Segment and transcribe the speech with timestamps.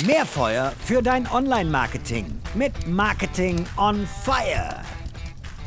[0.00, 4.80] Mehr Feuer für dein Online-Marketing mit Marketing on Fire.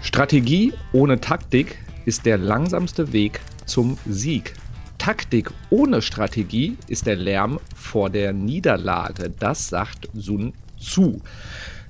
[0.01, 4.53] Strategie ohne Taktik ist der langsamste Weg zum Sieg.
[4.98, 9.29] Taktik ohne Strategie ist der Lärm vor der Niederlage.
[9.29, 11.21] Das sagt Sun Tzu.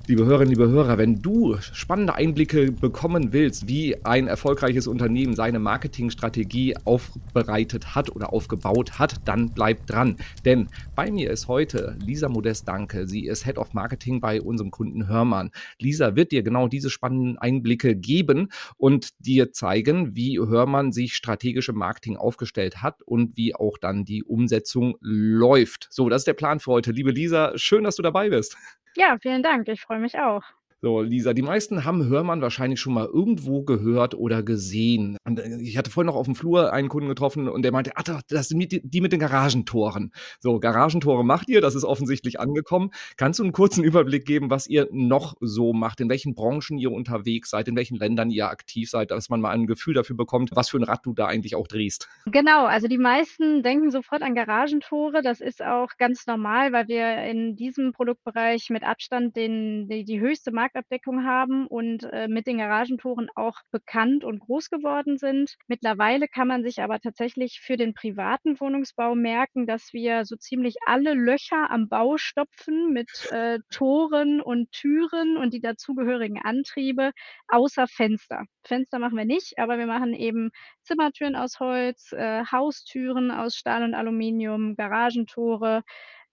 [0.08, 5.58] Liebe Hörerinnen, liebe Hörer, wenn du spannende Einblicke bekommen willst, wie ein erfolgreiches Unternehmen seine
[5.58, 10.14] Marketingstrategie aufbereitet hat oder aufgebaut hat, dann bleib dran.
[10.44, 13.08] Denn bei mir ist heute Lisa Modest Danke.
[13.08, 15.50] Sie ist Head of Marketing bei unserem Kunden Hörmann.
[15.80, 21.72] Lisa wird dir genau diese spannenden Einblicke geben und dir zeigen, wie Hörmann sich strategische
[21.72, 25.88] Marketing aufgestellt hat und wie auch dann die Umsetzung läuft.
[25.90, 26.92] So, das ist der Plan für heute.
[26.92, 28.56] Liebe Lisa, schön, dass du dabei bist.
[28.96, 29.68] Ja, vielen Dank.
[29.68, 30.42] Ich freue mich auch.
[30.86, 35.16] So, Lisa, die meisten haben Hörmann wahrscheinlich schon mal irgendwo gehört oder gesehen.
[35.24, 37.90] Und äh, ich hatte vorhin noch auf dem Flur einen Kunden getroffen und der meinte,
[37.96, 40.12] ach, das sind die mit den Garagentoren.
[40.38, 42.90] So, Garagentore macht ihr, das ist offensichtlich angekommen.
[43.16, 46.92] Kannst du einen kurzen Überblick geben, was ihr noch so macht, in welchen Branchen ihr
[46.92, 50.50] unterwegs seid, in welchen Ländern ihr aktiv seid, dass man mal ein Gefühl dafür bekommt,
[50.54, 52.08] was für ein Rad du da eigentlich auch drehst?
[52.26, 55.22] Genau, also die meisten denken sofort an Garagentore.
[55.22, 60.20] Das ist auch ganz normal, weil wir in diesem Produktbereich mit Abstand den, die, die
[60.20, 65.56] höchste Markt Marktabdeckung haben und äh, mit den Garagentoren auch bekannt und groß geworden sind.
[65.68, 70.76] Mittlerweile kann man sich aber tatsächlich für den privaten Wohnungsbau merken, dass wir so ziemlich
[70.86, 77.12] alle Löcher am Bau stopfen mit äh, Toren und Türen und die dazugehörigen Antriebe,
[77.48, 78.44] außer Fenster.
[78.64, 80.50] Fenster machen wir nicht, aber wir machen eben
[80.82, 85.82] Zimmertüren aus Holz, äh, Haustüren aus Stahl und Aluminium, Garagentore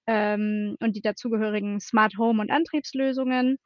[0.08, 3.58] ähm, und die dazugehörigen Smart Home und Antriebslösungen.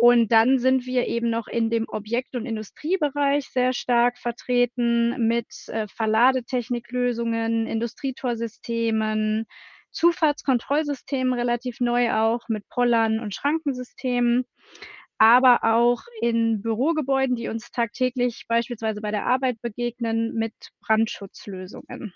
[0.00, 5.48] Und dann sind wir eben noch in dem Objekt und Industriebereich sehr stark vertreten mit,
[5.66, 9.46] äh, Verladetechniklösungen, Industrietorsystemen,
[9.90, 14.44] Zufahrtskontrollsystemen relativ neu auch mit Pollern und Schrankensystemen,
[15.18, 22.14] aber auch in Bürogebäuden, die uns tagtäglich beispielsweise bei der Arbeit begegnen, mit Brandschutzlösungen.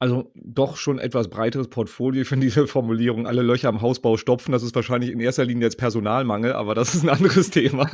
[0.00, 2.24] Also doch schon etwas breiteres Portfolio.
[2.24, 5.78] Finde diese Formulierung, alle Löcher am Hausbau stopfen, das ist wahrscheinlich in erster Linie jetzt
[5.78, 7.90] Personalmangel, aber das ist ein anderes Thema.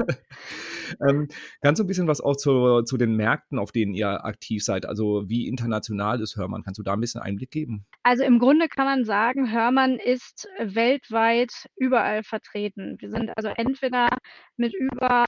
[1.07, 1.29] Ähm,
[1.63, 4.87] kannst du ein bisschen was auch zu, zu den Märkten, auf denen ihr aktiv seid?
[4.87, 6.63] Also wie international ist Hörmann?
[6.63, 7.87] Kannst du da ein bisschen Einblick geben?
[8.03, 12.97] Also im Grunde kann man sagen, Hörmann ist weltweit überall vertreten.
[13.01, 14.09] Wir sind also entweder
[14.57, 15.25] mit über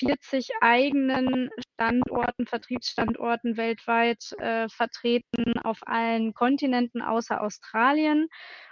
[0.00, 8.28] 40 äh, eigenen Standorten, Vertriebsstandorten weltweit äh, vertreten auf allen Kontinenten außer Australien.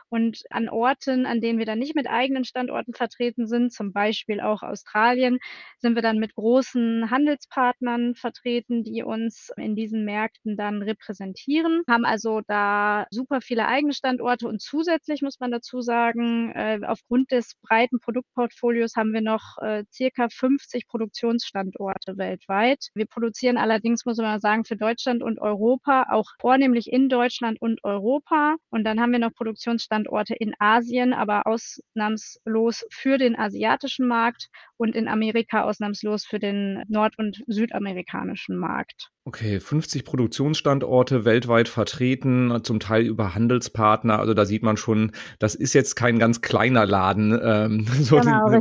[0.08, 4.40] Und an Orten, an denen wir dann nicht mit eigenen Standorten vertreten sind, zum Beispiel
[4.40, 5.38] auch Australien,
[5.78, 12.04] sind wir dann mit großen Handelspartnern vertreten, die uns in diesen Märkten dann repräsentieren, haben
[12.04, 17.54] also da super viele eigene Standorte und zusätzlich muss man dazu sagen, äh, aufgrund des
[17.62, 22.88] breiten Produktportfolios haben wir noch äh, circa 50 Produktionsstandorte weltweit.
[22.94, 27.82] Wir produzieren allerdings, muss man sagen, für Deutschland und Europa, auch vornehmlich in Deutschland und
[27.84, 28.56] Europa.
[28.70, 34.48] Und dann haben wir noch Produktionsstandorte Standorte in Asien, aber ausnahmslos für den asiatischen Markt
[34.76, 39.10] und in Amerika ausnahmslos für den nord- und südamerikanischen Markt.
[39.28, 44.20] Okay, 50 Produktionsstandorte weltweit vertreten, zum Teil über Handelspartner.
[44.20, 45.10] Also da sieht man schon,
[45.40, 48.56] das ist jetzt kein ganz kleiner Laden, ähm, so genau,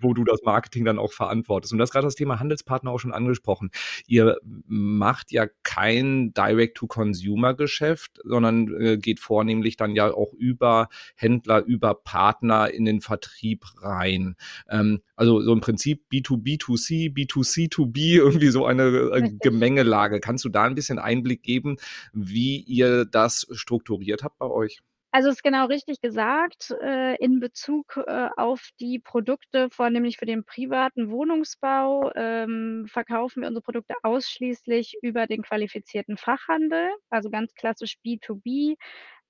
[0.00, 1.72] wo du das Marketing dann auch verantwortest.
[1.72, 3.72] Und das gerade das Thema Handelspartner auch schon angesprochen.
[4.06, 11.94] Ihr macht ja kein Direct-to-Consumer-Geschäft, sondern äh, geht vornehmlich dann ja auch über Händler, über
[11.94, 14.36] Partner in den Vertrieb rein.
[14.70, 19.32] Ähm, also so im Prinzip B2B2C, B2C2B, irgendwie so eine äh,
[19.72, 20.20] Gemengelage.
[20.20, 21.76] Kannst du da ein bisschen Einblick geben,
[22.12, 24.80] wie ihr das strukturiert habt bei euch?
[25.14, 30.42] Also ist genau richtig gesagt, äh, in Bezug äh, auf die Produkte, vornehmlich für den
[30.44, 37.96] privaten Wohnungsbau, ähm, verkaufen wir unsere Produkte ausschließlich über den qualifizierten Fachhandel, also ganz klassisch
[38.02, 38.76] B2B,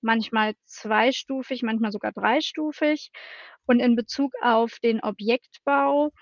[0.02, 3.10] manchmal zweistufig, manchmal sogar dreistufig.
[3.66, 6.12] Und in Bezug auf den Objektbau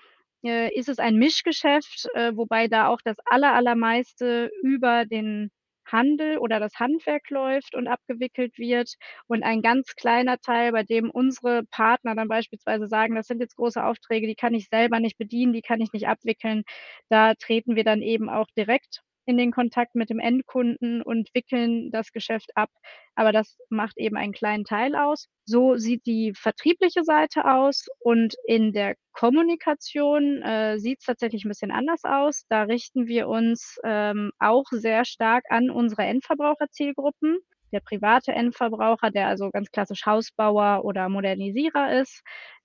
[0.43, 5.51] äh, ist es ein Mischgeschäft, äh, wobei da auch das aller, allermeiste über den
[5.85, 8.93] Handel oder das Handwerk läuft und abgewickelt wird
[9.27, 13.55] und ein ganz kleiner Teil, bei dem unsere Partner dann beispielsweise sagen, das sind jetzt
[13.57, 16.63] große Aufträge, die kann ich selber nicht bedienen, die kann ich nicht abwickeln.
[17.09, 21.91] Da treten wir dann eben auch direkt in den Kontakt mit dem Endkunden und wickeln
[21.91, 22.69] das Geschäft ab.
[23.15, 25.27] Aber das macht eben einen kleinen Teil aus.
[25.45, 31.49] So sieht die vertriebliche Seite aus und in der Kommunikation äh, sieht es tatsächlich ein
[31.49, 32.45] bisschen anders aus.
[32.49, 37.39] Da richten wir uns ähm, auch sehr stark an unsere Endverbraucherzielgruppen.
[37.73, 42.21] der private Endverbraucher, der also ganz klassisch Hausbauer oder Modernisierer ist,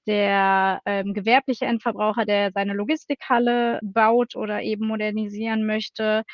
[0.06, 6.25] der ähm, gewerbliche Endverbraucher, der seine Logistikhalle baut oder eben modernisieren möchte,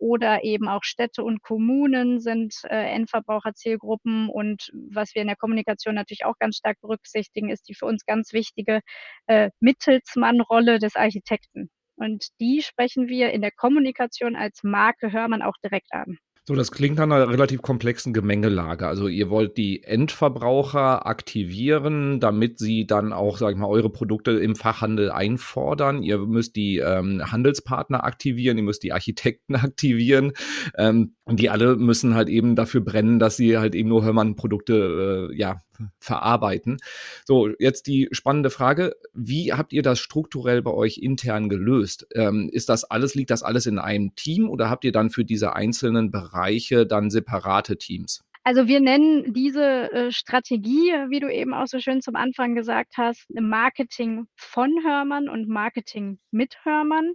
[0.00, 4.28] oder eben auch Städte und Kommunen sind äh, Endverbraucherzielgruppen.
[4.30, 8.06] Und was wir in der Kommunikation natürlich auch ganz stark berücksichtigen, ist die für uns
[8.06, 8.80] ganz wichtige
[9.26, 11.70] äh, Mittelsmannrolle des Architekten.
[11.96, 16.16] Und die sprechen wir in der Kommunikation als Marke Hörmann auch direkt an.
[16.50, 18.88] So, das klingt nach einer relativ komplexen Gemengelage.
[18.88, 24.32] Also ihr wollt die Endverbraucher aktivieren, damit sie dann auch, sag ich mal, eure Produkte
[24.32, 26.02] im Fachhandel einfordern.
[26.02, 30.32] Ihr müsst die ähm, Handelspartner aktivieren, ihr müsst die Architekten aktivieren.
[30.76, 35.36] Ähm, die alle müssen halt eben dafür brennen, dass sie halt eben nur Hörmann-Produkte äh,
[35.36, 35.60] ja,
[35.98, 36.78] verarbeiten.
[37.24, 42.06] So, jetzt die spannende Frage, wie habt ihr das strukturell bei euch intern gelöst?
[42.14, 45.24] Ähm, ist das alles, liegt das alles in einem Team oder habt ihr dann für
[45.24, 46.39] diese einzelnen Bereiche
[46.86, 48.22] dann separate Teams?
[48.42, 52.94] Also wir nennen diese äh, Strategie, wie du eben auch so schön zum Anfang gesagt
[52.96, 57.12] hast, Marketing von Hörmann und Marketing mit Hörmann.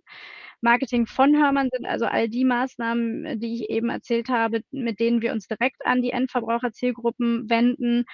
[0.62, 5.22] Marketing von Hörmann sind also all die Maßnahmen, die ich eben erzählt habe, mit denen
[5.24, 8.06] wir uns direkt an die Endverbraucherzielgruppen wenden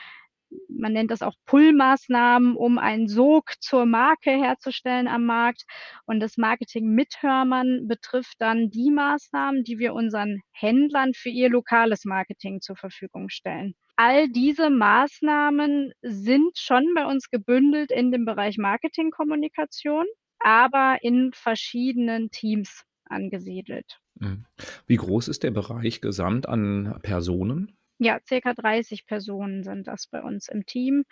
[0.68, 5.64] man nennt das auch Pull-Maßnahmen, um einen Sog zur Marke herzustellen am Markt.
[6.06, 11.50] Und das Marketing mit Hörmann betrifft dann die Maßnahmen, die wir unseren Händlern für ihr
[11.50, 13.76] lokales Marketing zur Verfügung stellen.
[13.96, 20.06] All diese Maßnahmen sind schon bei uns gebündelt in dem Bereich Marketingkommunikation,
[20.40, 24.00] aber in verschiedenen Teams angesiedelt.
[24.16, 24.46] Mhm.
[24.88, 27.78] Wie groß ist der Bereich gesamt an Personen?
[28.04, 31.04] Ja, circa 30 Personen sind das bei uns im Team.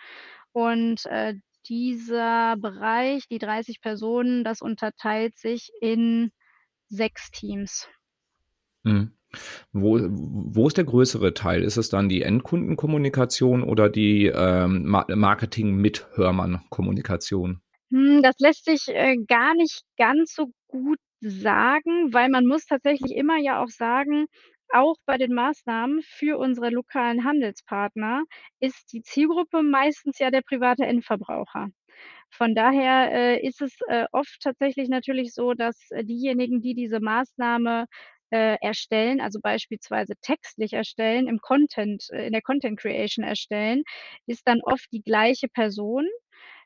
[0.50, 1.34] Und äh,
[1.68, 6.32] dieser Bereich, die 30 Personen, das unterteilt sich in
[6.88, 7.88] sechs Teams.
[8.82, 9.12] Mhm.
[9.70, 11.62] Wo, wo ist der größere Teil?
[11.62, 17.60] Ist es dann die Endkundenkommunikation oder die ähm, Marketing mit Hörmann-Kommunikation?
[17.92, 23.14] Hm, das lässt sich äh, gar nicht ganz so gut sagen, weil man muss tatsächlich
[23.14, 24.26] immer ja auch sagen,
[24.72, 28.24] auch bei den Maßnahmen für unsere lokalen Handelspartner
[28.60, 31.68] ist die Zielgruppe meistens ja der private Endverbraucher.
[32.30, 37.00] Von daher, äh, ist es, äh, oft tatsächlich natürlich so, dass, äh, diejenigen, die diese
[37.00, 37.86] Maßnahme,
[38.32, 43.82] äh, erstellen, also beispielsweise textlich erstellen, im Content äh, in der Content Creation erstellen,
[44.26, 46.06] ist dann oft die gleiche Person,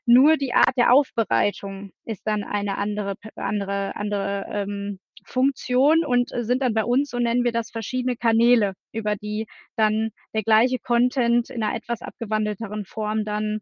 [0.05, 6.43] nur die Art der Aufbereitung ist dann eine andere andere andere, ähm, Funktion und äh,
[6.43, 10.79] sind dann bei uns, so nennen wir das, verschiedene Kanäle, über die dann der gleiche
[10.79, 13.59] Content in einer etwas abgewandelteren Form dann,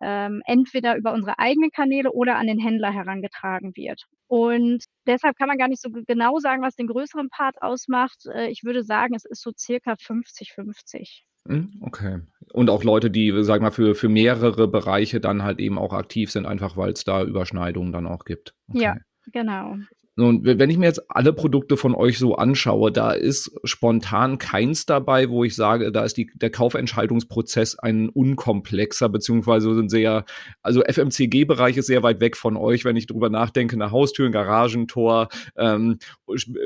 [0.00, 4.04] ähm, entweder über unsere eigenen Kanäle oder an den Händler herangetragen wird.
[4.26, 8.26] Und deshalb kann man gar nicht so genau sagen, was den größeren Part ausmacht.
[8.26, 11.22] Äh, ich würde sagen, es ist so circa 50-50.
[11.46, 12.20] Hm, okay.
[12.52, 16.30] Und auch Leute, die, sag mal, für, für mehrere Bereiche dann halt eben auch aktiv
[16.30, 18.54] sind, einfach weil es da Überschneidungen dann auch gibt.
[18.68, 18.82] Okay.
[18.82, 18.96] Ja,
[19.32, 19.76] genau.
[20.16, 24.86] Und wenn ich mir jetzt alle Produkte von euch so anschaue, da ist spontan keins
[24.86, 30.24] dabei, wo ich sage, da ist die, der Kaufentscheidungsprozess ein unkomplexer, beziehungsweise ein sehr,
[30.62, 34.32] also FMCG-Bereich ist sehr weit weg von euch, wenn ich drüber nachdenke, eine Haustür, ein
[34.32, 35.98] Garagentor, ähm,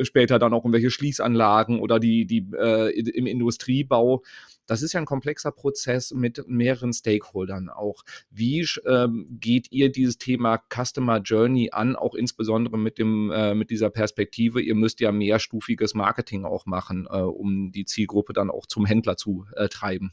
[0.03, 4.23] später dann auch irgendwelche Schließanlagen oder die, die äh, im Industriebau
[4.69, 8.05] das ist ja ein komplexer Prozess mit mehreren Stakeholdern auch.
[8.31, 13.71] Wie ähm, geht ihr dieses Thema Customer Journey an, auch insbesondere mit dem äh, mit
[13.71, 14.61] dieser Perspektive?
[14.61, 19.17] Ihr müsst ja mehrstufiges Marketing auch machen, äh, um die Zielgruppe dann auch zum Händler
[19.17, 20.13] zu äh, treiben.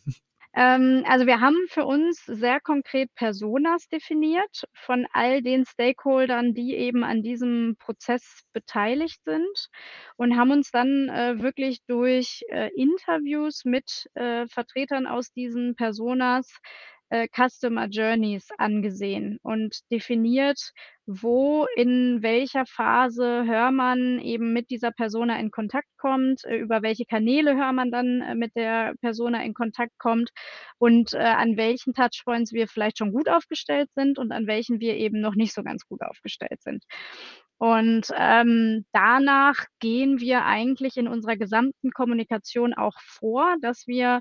[0.56, 6.76] Ähm, also wir haben für uns sehr konkret Personas definiert von all den Stakeholdern, die
[6.76, 9.70] eben an diesem Prozess beteiligt sind
[10.16, 16.58] und haben uns dann äh, wirklich durch äh, Interviews mit äh, Vertretern aus diesen Personas
[17.16, 20.72] äh, Customer Journeys angesehen und definiert,
[21.06, 27.06] wo in welcher Phase Hörmann eben mit dieser Persona in Kontakt kommt, äh, über welche
[27.06, 30.30] Kanäle Hörmann dann äh, mit der Persona in Kontakt kommt
[30.78, 34.96] und äh, an welchen Touchpoints wir vielleicht schon gut aufgestellt sind und an welchen wir
[34.96, 36.84] eben noch nicht so ganz gut aufgestellt sind.
[37.58, 44.20] Und ähm, danach gehen wir eigentlich in unserer gesamten Kommunikation auch vor, dass wir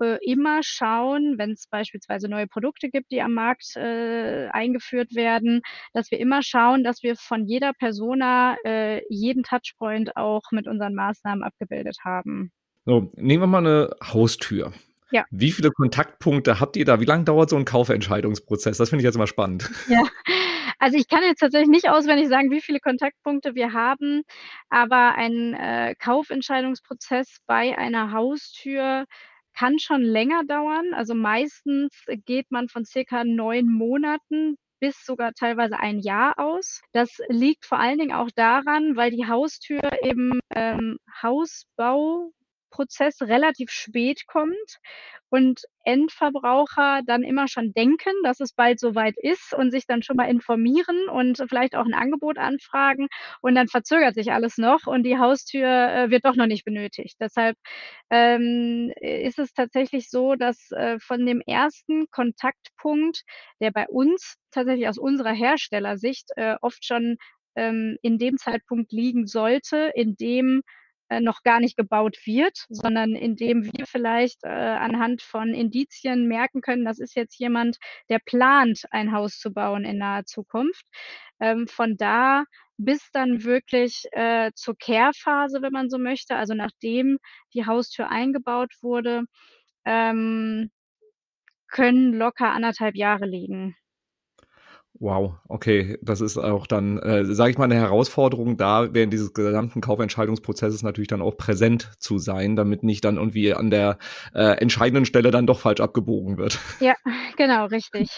[0.00, 5.62] äh, immer schauen, wenn es beispielsweise neue Produkte gibt, die am Markt äh, eingeführt werden,
[5.92, 10.94] dass wir immer schauen, dass wir von jeder Persona äh, jeden Touchpoint auch mit unseren
[10.94, 12.52] Maßnahmen abgebildet haben.
[12.84, 14.72] So, nehmen wir mal eine Haustür.
[15.10, 15.24] Ja.
[15.30, 17.00] Wie viele Kontaktpunkte habt ihr da?
[17.00, 18.76] Wie lange dauert so ein Kaufentscheidungsprozess?
[18.78, 19.70] Das finde ich jetzt mal spannend.
[19.88, 20.02] Ja,
[20.78, 24.22] also ich kann jetzt tatsächlich nicht auswendig sagen, wie viele Kontaktpunkte wir haben,
[24.68, 29.06] aber ein äh, Kaufentscheidungsprozess bei einer Haustür
[29.56, 30.94] kann schon länger dauern.
[30.94, 31.90] Also meistens
[32.24, 36.82] geht man von circa neun Monaten bis sogar teilweise ein Jahr aus.
[36.92, 40.98] Das liegt vor allen Dingen auch daran, weil die Haustür im ähm,
[42.76, 44.78] Hausbauprozess relativ spät kommt
[45.28, 50.16] und Endverbraucher dann immer schon denken, dass es bald soweit ist und sich dann schon
[50.16, 53.08] mal informieren und vielleicht auch ein Angebot anfragen
[53.40, 57.16] und dann verzögert sich alles noch und die Haustür äh, wird doch noch nicht benötigt.
[57.20, 57.56] Deshalb
[58.10, 63.22] ähm, ist es tatsächlich so, dass äh, von dem ersten Kontaktpunkt,
[63.60, 67.16] der bei uns tatsächlich aus unserer Herstellersicht äh, oft schon
[67.56, 70.62] ähm, in dem Zeitpunkt liegen sollte, in dem
[71.20, 76.84] noch gar nicht gebaut wird, sondern indem wir vielleicht äh, anhand von Indizien merken können,
[76.84, 80.86] das ist jetzt jemand, der plant, ein Haus zu bauen in naher Zukunft.
[81.40, 82.44] Ähm, von da
[82.78, 87.18] bis dann wirklich äh, zur Kehrphase, wenn man so möchte, also nachdem
[87.54, 89.22] die Haustür eingebaut wurde,
[89.84, 90.70] ähm,
[91.68, 93.76] können locker anderthalb Jahre liegen.
[94.98, 99.34] Wow, okay, das ist auch dann, äh, sage ich mal, eine Herausforderung da, während dieses
[99.34, 103.98] gesamten Kaufentscheidungsprozesses natürlich dann auch präsent zu sein, damit nicht dann irgendwie an der
[104.34, 106.58] äh, entscheidenden Stelle dann doch falsch abgebogen wird.
[106.80, 106.94] Ja,
[107.36, 108.10] genau, richtig.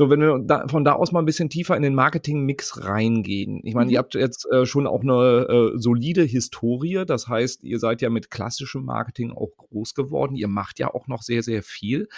[0.00, 3.60] So, wenn wir da, von da aus mal ein bisschen tiefer in den Marketing-Mix reingehen.
[3.64, 3.92] Ich meine, mhm.
[3.92, 7.04] ihr habt jetzt äh, schon auch eine äh, solide Historie.
[7.06, 10.36] Das heißt, ihr seid ja mit klassischem Marketing auch groß geworden.
[10.36, 12.08] Ihr macht ja auch noch sehr, sehr viel.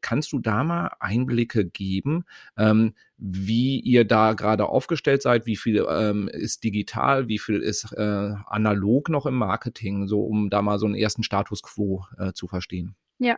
[0.00, 2.24] Kannst du da mal Einblicke geben,
[2.56, 5.46] ähm, wie ihr da gerade aufgestellt seid?
[5.46, 7.28] Wie viel ähm, ist digital?
[7.28, 10.06] Wie viel ist äh, analog noch im Marketing?
[10.08, 12.96] So, um da mal so einen ersten Status quo äh, zu verstehen.
[13.22, 13.36] Ja,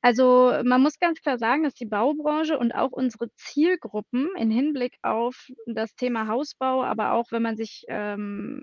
[0.00, 4.96] also man muss ganz klar sagen, dass die Baubranche und auch unsere Zielgruppen in Hinblick
[5.02, 8.62] auf das Thema Hausbau, aber auch wenn man sich ähm,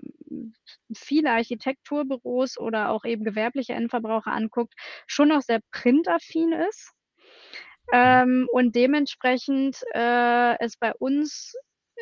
[0.92, 4.74] viele Architekturbüros oder auch eben gewerbliche Endverbraucher anguckt,
[5.06, 6.92] schon noch sehr printaffin ist.
[7.92, 11.54] Ähm, und dementsprechend äh, es bei uns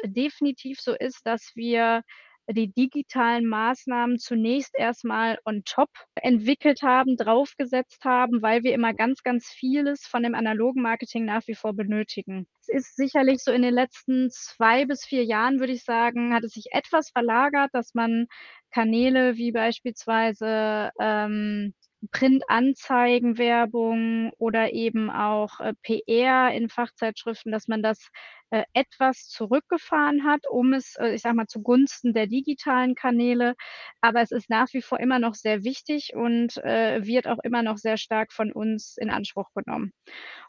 [0.05, 2.03] definitiv so ist, dass wir
[2.49, 9.23] die digitalen Maßnahmen zunächst erstmal on top entwickelt haben, draufgesetzt haben, weil wir immer ganz,
[9.23, 12.47] ganz vieles von dem analogen Marketing nach wie vor benötigen.
[12.61, 16.45] Es ist sicherlich so in den letzten zwei bis vier Jahren, würde ich sagen, hat
[16.45, 18.27] es sich etwas verlagert, dass man
[18.71, 21.75] Kanäle wie beispielsweise ähm,
[22.13, 28.11] Printanzeigenwerbung oder eben auch äh, PR in Fachzeitschriften, dass man das
[28.51, 33.55] äh, etwas zurückgefahren hat, um es, äh, ich sage mal, zugunsten der digitalen Kanäle.
[34.01, 37.63] Aber es ist nach wie vor immer noch sehr wichtig und äh, wird auch immer
[37.63, 39.93] noch sehr stark von uns in Anspruch genommen.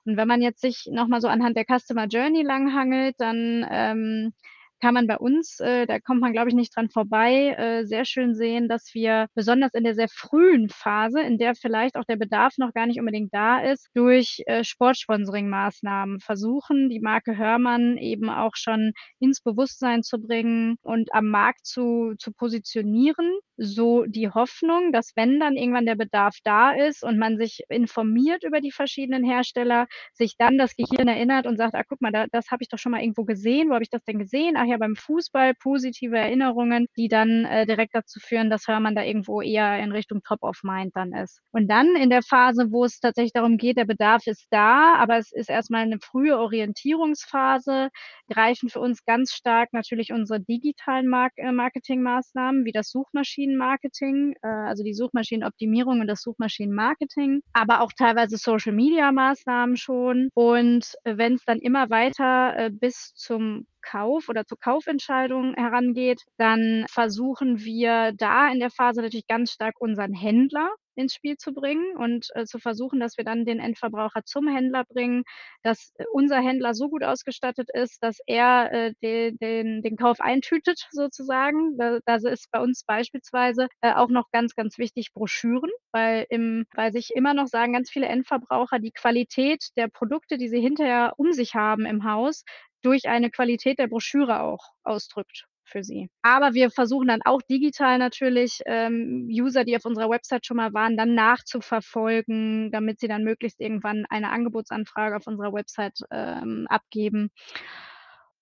[0.06, 4.34] Und wenn man jetzt sich nochmal so anhand der Customer Journey langhangelt, dann ähm,
[4.80, 8.06] kann man bei uns, äh, da kommt man, glaube ich, nicht dran vorbei, äh, sehr
[8.06, 12.18] schön sehen, dass wir besonders in der sehr frühen Phase, in der vielleicht auch der
[12.18, 18.30] Bedarf noch gar nicht unbedingt da ist, durch äh, Sportsponsoring-Maßnahmen versuchen, die Marke Hörmann eben
[18.30, 23.40] auch schon ins Bewusstsein zu bringen und am Markt zu, zu positionieren.
[23.58, 28.44] So die Hoffnung, dass wenn dann irgendwann der Bedarf da ist und man sich informiert
[28.44, 32.28] über die verschiedenen Hersteller, sich dann das Gehirn erinnert und sagt, ah, guck mal, da,
[32.32, 34.56] das habe ich doch schon mal irgendwo gesehen, wo habe ich das denn gesehen?
[34.58, 39.04] Ach ja beim Fußball positive Erinnerungen, die dann äh, direkt dazu führen, dass Hörmann da
[39.04, 41.42] irgendwo eher in Richtung Top of Mind dann ist.
[41.52, 45.18] Und dann in der Phase, wo es tatsächlich darum geht, der Bedarf ist da, aber
[45.18, 47.90] es ist erstmal eine frühe Orientierungsphase,
[48.30, 54.48] greifen für uns ganz stark natürlich unsere digitalen Mark äh, Marketingmaßnahmen wie das Suchmaschinenmarketing, äh,
[54.48, 60.30] also die Suchmaschinenoptimierung und das Suchmaschinenmarketing, aber auch teilweise Social Media Maßnahmen schon.
[60.34, 66.24] Und äh, wenn es dann immer weiter äh, bis zum Kauf oder zur Kaufentscheidung herangeht,
[66.38, 71.54] dann versuchen wir da in der Phase natürlich ganz stark unseren Händler ins Spiel zu
[71.54, 75.24] bringen und äh, zu versuchen, dass wir dann den Endverbraucher zum Händler bringen,
[75.63, 80.20] dass äh, unser Händler so gut ausgestattet ist, dass er äh, den, den, den Kauf
[80.20, 81.77] eintütet sozusagen.
[81.77, 86.92] Da, ist bei uns beispielsweise äh, auch noch ganz, ganz wichtig Broschüren, weil, im, weil
[86.92, 91.32] sich immer noch sagen ganz viele Endverbraucher, die Qualität der Produkte, die sie hinterher um
[91.32, 92.44] sich haben im Haus,
[92.82, 96.10] durch eine Qualität der Broschüre auch ausdrückt für sie.
[96.22, 100.74] Aber wir versuchen dann auch digital natürlich ähm, User, die auf unserer Website schon mal
[100.74, 107.30] waren, dann nachzuverfolgen, damit sie dann möglichst irgendwann eine Angebotsanfrage auf unserer Website ähm, abgeben.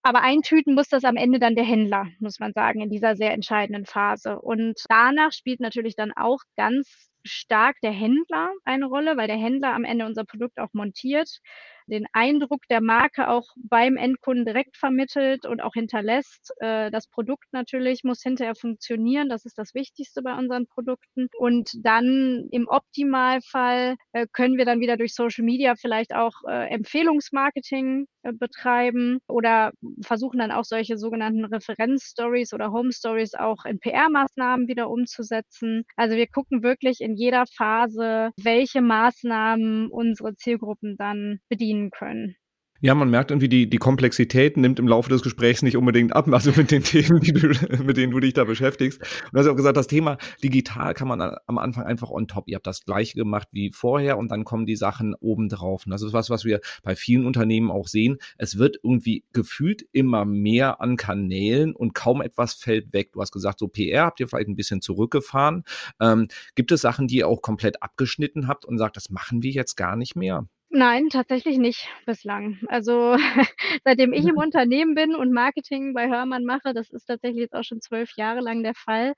[0.04, 3.34] Aber eintüten muss das am Ende dann der Händler, muss man sagen, in dieser sehr
[3.34, 4.40] entscheidenden Phase.
[4.40, 9.74] Und danach spielt natürlich dann auch ganz stark der Händler eine Rolle, weil der Händler
[9.74, 11.40] am Ende unser Produkt auch montiert
[11.88, 16.52] den Eindruck der Marke auch beim Endkunden direkt vermittelt und auch hinterlässt.
[16.60, 19.30] Äh, das Produkt natürlich muss hinterher funktionieren.
[19.30, 21.28] Das ist das Wichtigste bei unseren Produkten.
[21.38, 26.70] Und dann im Optimalfall äh, können wir dann wieder durch Social Media vielleicht auch äh,
[26.70, 34.68] Empfehlungsmarketing betreiben oder versuchen dann auch solche sogenannten Referenzstories oder Home Stories auch in PR-Maßnahmen
[34.68, 35.84] wieder umzusetzen.
[35.96, 42.36] Also wir gucken wirklich in jeder Phase, welche Maßnahmen unsere Zielgruppen dann bedienen können.
[42.82, 46.28] Ja, man merkt irgendwie, die, die Komplexität nimmt im Laufe des Gesprächs nicht unbedingt ab,
[46.28, 49.00] also mit den Themen, du, mit denen du dich da beschäftigst.
[49.00, 52.44] Und du hast auch gesagt, das Thema digital kann man am Anfang einfach on top.
[52.48, 55.86] Ihr habt das gleiche gemacht wie vorher und dann kommen die Sachen obendrauf.
[55.86, 58.18] Und das ist was, was wir bei vielen Unternehmen auch sehen.
[58.38, 63.14] Es wird irgendwie gefühlt immer mehr an Kanälen und kaum etwas fällt weg.
[63.14, 65.64] Du hast gesagt, so PR habt ihr vielleicht ein bisschen zurückgefahren.
[66.02, 69.52] Ähm, gibt es Sachen, die ihr auch komplett abgeschnitten habt und sagt, das machen wir
[69.52, 70.46] jetzt gar nicht mehr?
[70.76, 72.60] Nein, tatsächlich nicht bislang.
[72.68, 73.16] Also
[73.86, 77.64] seitdem ich im Unternehmen bin und Marketing bei Hörmann mache, das ist tatsächlich jetzt auch
[77.64, 79.14] schon zwölf Jahre lang der Fall,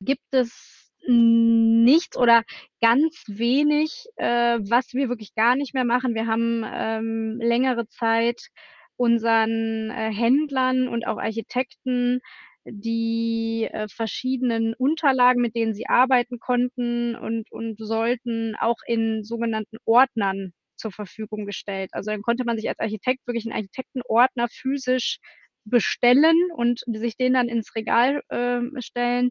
[0.00, 2.42] gibt es nichts oder
[2.80, 6.14] ganz wenig, äh, was wir wirklich gar nicht mehr machen.
[6.16, 8.48] Wir haben ähm, längere Zeit
[8.96, 12.18] unseren äh, Händlern und auch Architekten
[12.64, 19.76] die äh, verschiedenen Unterlagen, mit denen sie arbeiten konnten und, und sollten, auch in sogenannten
[19.84, 21.90] Ordnern zur Verfügung gestellt.
[21.92, 25.18] Also dann konnte man sich als Architekt wirklich einen Architektenordner physisch
[25.64, 29.30] bestellen und sich den dann ins Regal äh, stellen.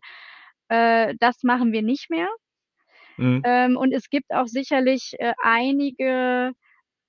[0.70, 2.30] Äh, das machen wir nicht mehr.
[3.18, 3.42] Mhm.
[3.46, 6.52] Ähm, und es gibt auch sicherlich äh, einige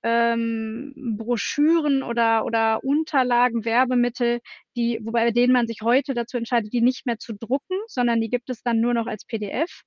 [0.03, 4.39] ähm, Broschüren oder, oder Unterlagen, Werbemittel,
[4.75, 8.29] die, wobei denen man sich heute dazu entscheidet, die nicht mehr zu drucken, sondern die
[8.29, 9.81] gibt es dann nur noch als PDF.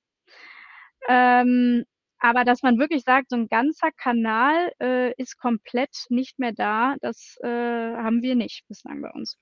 [1.07, 1.85] Ähm,
[2.21, 6.95] aber dass man wirklich sagt, so ein ganzer Kanal, äh, ist komplett nicht mehr da,
[7.01, 9.37] das, äh, haben wir nicht bislang bei uns.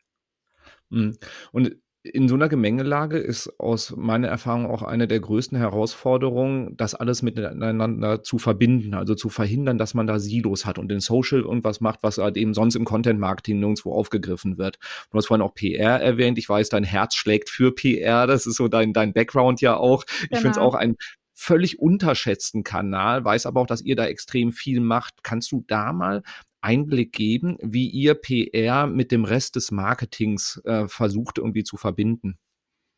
[0.89, 1.17] Mhm.
[1.51, 6.95] Und in so einer Gemengelage ist aus meiner Erfahrung auch eine der größten Herausforderungen, das
[6.95, 11.41] alles miteinander zu verbinden, also zu verhindern, dass man da Silos hat und in Social
[11.41, 14.79] irgendwas macht, was halt eben sonst im Content Marketing nirgendwo aufgegriffen wird.
[15.11, 16.37] Du hast vorhin auch PR erwähnt.
[16.37, 18.27] Ich weiß, dein Herz schlägt für PR.
[18.27, 20.05] Das ist so dein, dein Background ja auch.
[20.29, 20.67] Ich finde es genau.
[20.67, 20.95] auch ein
[21.39, 25.23] völlig unterschätzten Kanal, weiß aber auch, dass ihr da extrem viel macht.
[25.23, 26.21] Kannst du da mal
[26.61, 32.37] Einblick geben, wie ihr PR mit dem Rest des Marketings äh, versucht irgendwie zu verbinden?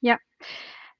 [0.02, 0.18] Ja,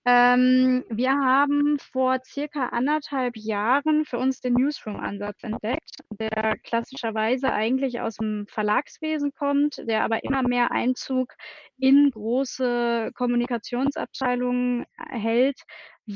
[0.04, 8.02] ähm, wir haben vor circa anderthalb Jahren für uns den Newsroom-Ansatz entdeckt, der klassischerweise eigentlich
[8.02, 11.36] aus dem Verlagswesen kommt, der aber immer mehr Einzug
[11.78, 15.62] in große Kommunikationsabteilungen hält,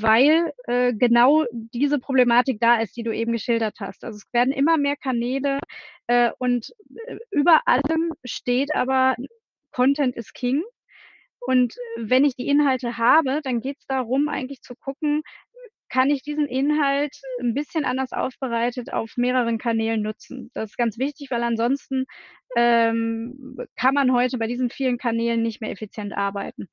[0.02, 4.04] weil äh, genau diese Problematik da ist, die du eben geschildert hast.
[4.04, 5.60] Also es werden immer mehr Kanäle
[6.08, 6.74] äh, und
[7.08, 9.16] äh, über allem steht aber
[9.72, 10.64] Content is King.
[11.42, 15.22] Und wenn ich die Inhalte habe, dann geht es darum, eigentlich zu gucken,
[15.90, 20.50] kann ich diesen Inhalt ein bisschen anders aufbereitet auf mehreren Kanälen nutzen.
[20.54, 22.06] Das ist ganz wichtig, weil ansonsten
[22.56, 26.68] ähm, kann man heute bei diesen vielen Kanälen nicht mehr effizient arbeiten.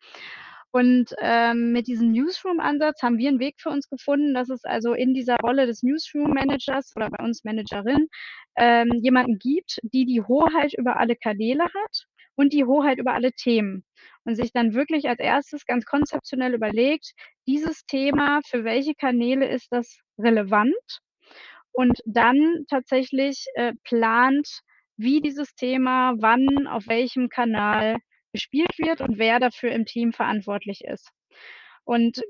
[0.73, 4.95] Und ähm, mit diesem Newsroom-Ansatz haben wir einen Weg für uns gefunden, dass es also
[4.95, 8.09] in dieser Rolle des Newsroom-Managers oder bei uns Managerin
[8.57, 12.07] ähm, jemanden gibt, die die Hoheit über alle Kanäle hat
[12.37, 13.85] und die Hoheit über alle Themen.
[14.25, 17.13] Und sich dann wirklich als erstes ganz konzeptionell überlegt,
[17.47, 21.01] dieses Thema, für welche Kanäle ist das relevant?
[21.73, 24.49] Und dann tatsächlich äh, plant,
[24.97, 27.99] wie dieses Thema wann auf welchem Kanal
[28.33, 31.11] gespielt wird und wer dafür im Team verantwortlich ist.
[31.85, 32.23] Und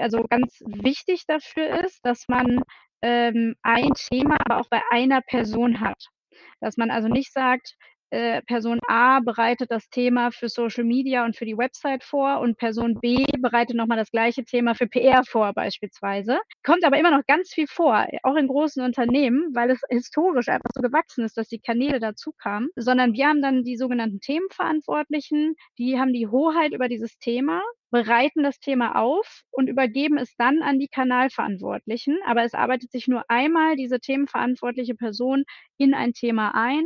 [0.00, 2.62] also ganz wichtig dafür ist, dass man
[3.02, 6.06] ähm, ein Thema aber auch bei einer Person hat.
[6.60, 7.76] Dass man also nicht sagt,
[8.10, 12.56] äh, Person A bereitet das Thema für Social Media und für die Website vor und
[12.56, 16.38] Person B bereitet nochmal das gleiche Thema für PR vor beispielsweise.
[16.64, 20.70] Kommt aber immer noch ganz viel vor, auch in großen Unternehmen, weil es historisch einfach
[20.74, 25.54] so gewachsen ist, dass die Kanäle dazu kamen, sondern wir haben dann die sogenannten Themenverantwortlichen,
[25.78, 30.60] die haben die Hoheit über dieses Thema bereiten das Thema auf und übergeben es dann
[30.62, 32.18] an die Kanalverantwortlichen.
[32.26, 35.44] Aber es arbeitet sich nur einmal diese themenverantwortliche Person
[35.78, 36.84] in ein Thema ein,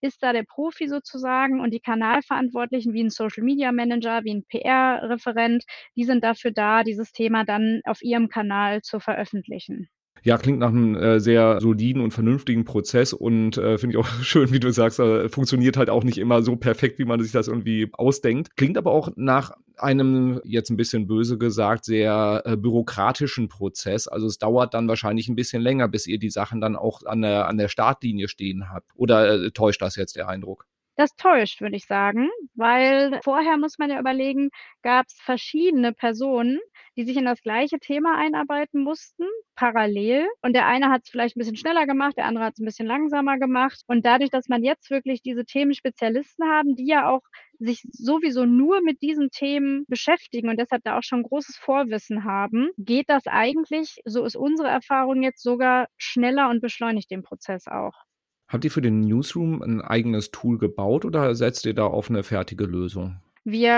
[0.00, 4.44] ist da der Profi sozusagen und die Kanalverantwortlichen wie ein Social Media Manager, wie ein
[4.46, 5.64] PR-Referent,
[5.96, 9.88] die sind dafür da, dieses Thema dann auf ihrem Kanal zu veröffentlichen.
[10.22, 14.08] Ja, klingt nach einem äh, sehr soliden und vernünftigen Prozess und äh, finde ich auch
[14.22, 17.32] schön, wie du sagst, äh, funktioniert halt auch nicht immer so perfekt, wie man sich
[17.32, 18.56] das irgendwie ausdenkt.
[18.56, 24.08] Klingt aber auch nach einem, jetzt ein bisschen böse gesagt, sehr äh, bürokratischen Prozess.
[24.08, 27.22] Also es dauert dann wahrscheinlich ein bisschen länger, bis ihr die Sachen dann auch an
[27.22, 28.90] der, an der Startlinie stehen habt.
[28.94, 30.66] Oder äh, täuscht das jetzt der Eindruck?
[30.96, 34.50] Das täuscht, würde ich sagen, weil vorher muss man ja überlegen,
[34.82, 36.58] gab es verschiedene Personen,
[36.96, 39.24] die sich in das gleiche Thema einarbeiten mussten,
[39.54, 40.26] parallel.
[40.42, 42.64] Und der eine hat es vielleicht ein bisschen schneller gemacht, der andere hat es ein
[42.64, 43.82] bisschen langsamer gemacht.
[43.86, 47.22] Und dadurch, dass man jetzt wirklich diese Themenspezialisten haben, die ja auch
[47.58, 52.70] sich sowieso nur mit diesen Themen beschäftigen und deshalb da auch schon großes Vorwissen haben,
[52.78, 57.94] geht das eigentlich, so ist unsere Erfahrung jetzt sogar schneller und beschleunigt den Prozess auch.
[58.48, 62.24] Habt ihr für den Newsroom ein eigenes Tool gebaut oder setzt ihr da auf eine
[62.24, 63.20] fertige Lösung?
[63.44, 63.72] Wir äh,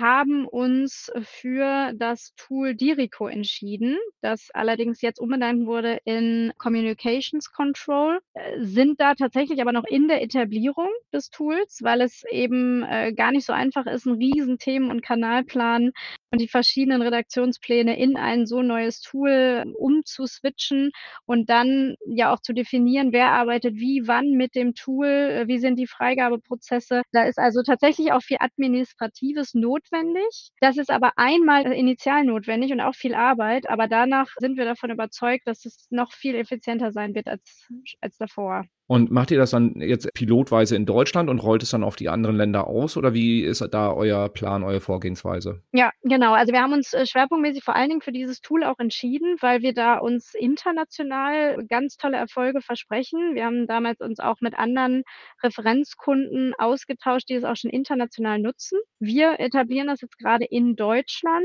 [0.00, 8.20] haben uns für das Tool Dirico entschieden, das allerdings jetzt umbenannt wurde in Communications Control,
[8.32, 13.12] äh, sind da tatsächlich aber noch in der Etablierung des Tools, weil es eben äh,
[13.12, 15.92] gar nicht so einfach ist, einen riesen Themen- und Kanalplan
[16.30, 20.90] und die verschiedenen Redaktionspläne in ein so neues Tool umzuswitchen
[21.24, 25.58] und dann ja auch zu definieren, wer arbeitet wie, wann mit dem Tool, äh, wie
[25.58, 27.02] sind die Freigabeprozesse.
[27.12, 30.50] Da ist also tatsächlich auch viel Administratives notwendig.
[30.60, 34.90] Das ist aber einmal initial notwendig und auch viel Arbeit, aber danach sind wir davon
[34.90, 37.68] überzeugt, dass es noch viel effizienter sein wird als,
[38.00, 38.64] als davor.
[38.88, 42.08] Und macht ihr das dann jetzt pilotweise in Deutschland und rollt es dann auf die
[42.08, 45.62] anderen Länder aus oder wie ist da euer Plan, eure Vorgehensweise?
[45.72, 46.34] Ja, genau.
[46.34, 49.62] Also wir haben uns äh, schwerpunktmäßig vor allen Dingen für dieses Tool auch entschieden, weil
[49.62, 53.34] wir da uns international ganz tolle Erfolge versprechen.
[53.34, 55.02] Wir haben damals uns auch mit anderen
[55.42, 58.78] Referenzkunden ausgetauscht, die es auch schon international nutzen.
[59.00, 61.44] Wir etablieren das jetzt gerade in Deutschland,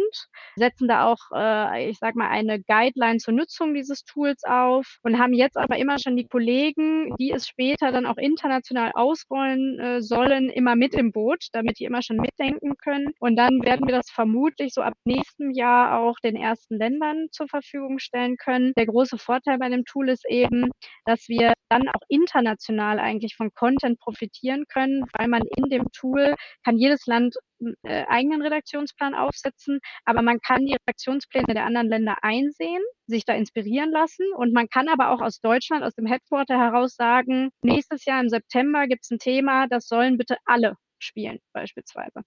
[0.56, 5.18] setzen da auch, äh, ich sag mal, eine Guideline zur Nutzung dieses Tools auf und
[5.18, 10.02] haben jetzt aber immer schon die Kollegen, die es später dann auch international ausrollen äh,
[10.02, 13.14] sollen, immer mit im Boot, damit die immer schon mitdenken können.
[13.20, 17.48] Und dann werden wir das vermutlich so ab nächstem Jahr auch den ersten Ländern zur
[17.48, 18.74] Verfügung stellen können.
[18.78, 20.70] Der große Vorteil bei dem Tool ist eben,
[21.06, 26.36] dass wir dann auch international eigentlich von Content profitieren können, weil man in dem Tool
[26.64, 27.36] kann jedes Land
[27.84, 33.34] äh, eigenen Redaktionsplan aufsetzen, aber man kann die Redaktionspläne der anderen Länder einsehen, sich da
[33.34, 38.06] inspirieren lassen und man kann aber auch aus Deutschland, aus dem Headquarter heraus sagen, nächstes
[38.06, 42.22] Jahr im September gibt es ein Thema, das sollen bitte alle spielen beispielsweise.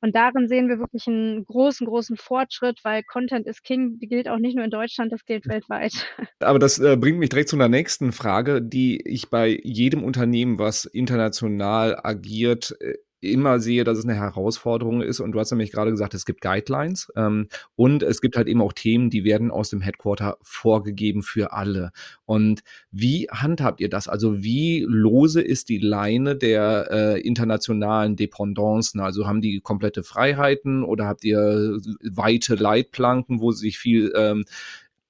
[0.00, 4.38] Und darin sehen wir wirklich einen großen, großen Fortschritt, weil Content is King gilt auch
[4.38, 5.92] nicht nur in Deutschland, das gilt weltweit.
[6.40, 10.58] Aber das äh, bringt mich direkt zu einer nächsten Frage, die ich bei jedem Unternehmen,
[10.58, 15.20] was international agiert, äh, immer sehe, dass es eine Herausforderung ist.
[15.20, 18.62] Und du hast nämlich gerade gesagt, es gibt Guidelines ähm, und es gibt halt eben
[18.62, 21.92] auch Themen, die werden aus dem Headquarter vorgegeben für alle.
[22.24, 24.08] Und wie handhabt ihr das?
[24.08, 29.00] Also wie lose ist die Leine der äh, internationalen Dependancen?
[29.00, 34.44] Also haben die komplette Freiheiten oder habt ihr weite Leitplanken, wo sich viel ähm,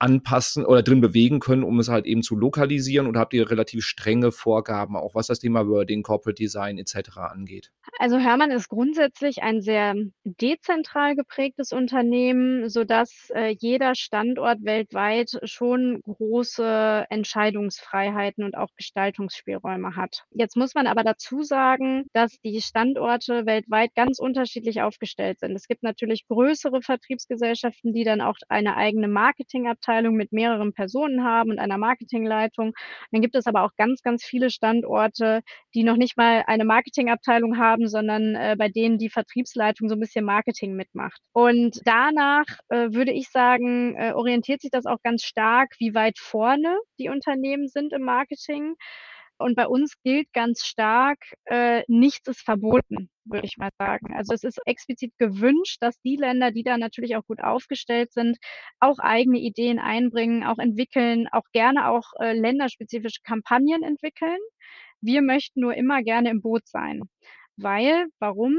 [0.00, 3.06] anpassen oder drin bewegen können, um es halt eben zu lokalisieren?
[3.06, 7.18] Oder habt ihr relativ strenge Vorgaben, auch was das Thema Wording, Corporate Design etc.
[7.18, 7.70] angeht?
[7.98, 16.00] Also Hermann ist grundsätzlich ein sehr dezentral geprägtes Unternehmen, sodass äh, jeder Standort weltweit schon
[16.02, 20.24] große Entscheidungsfreiheiten und auch Gestaltungsspielräume hat.
[20.30, 25.52] Jetzt muss man aber dazu sagen, dass die Standorte weltweit ganz unterschiedlich aufgestellt sind.
[25.52, 31.24] Es gibt natürlich größere Vertriebsgesellschaften, die dann auch eine eigene Marketingabteilung Abteilung mit mehreren Personen
[31.24, 32.74] haben und einer Marketingleitung.
[33.11, 35.40] Dann gibt es aber auch ganz, ganz viele Standorte,
[35.74, 40.00] die noch nicht mal eine Marketingabteilung haben, sondern äh, bei denen die Vertriebsleitung so ein
[40.00, 41.20] bisschen Marketing mitmacht.
[41.33, 46.18] Und danach äh, würde ich sagen, äh, orientiert sich das auch ganz stark, wie weit
[46.18, 48.76] vorne die Unternehmen sind im Marketing.
[49.40, 54.14] Und bei uns gilt ganz stark, äh, nichts ist verboten, würde ich mal sagen.
[54.14, 58.38] Also es ist explizit gewünscht, dass die Länder, die da natürlich auch gut aufgestellt sind,
[58.81, 64.38] auch eigene Ideen einbringen, auch entwickeln, auch gerne auch äh, länderspezifische Kampagnen entwickeln.
[65.00, 67.03] Wir möchten nur immer gerne im Boot sein
[67.62, 68.56] weil, warum?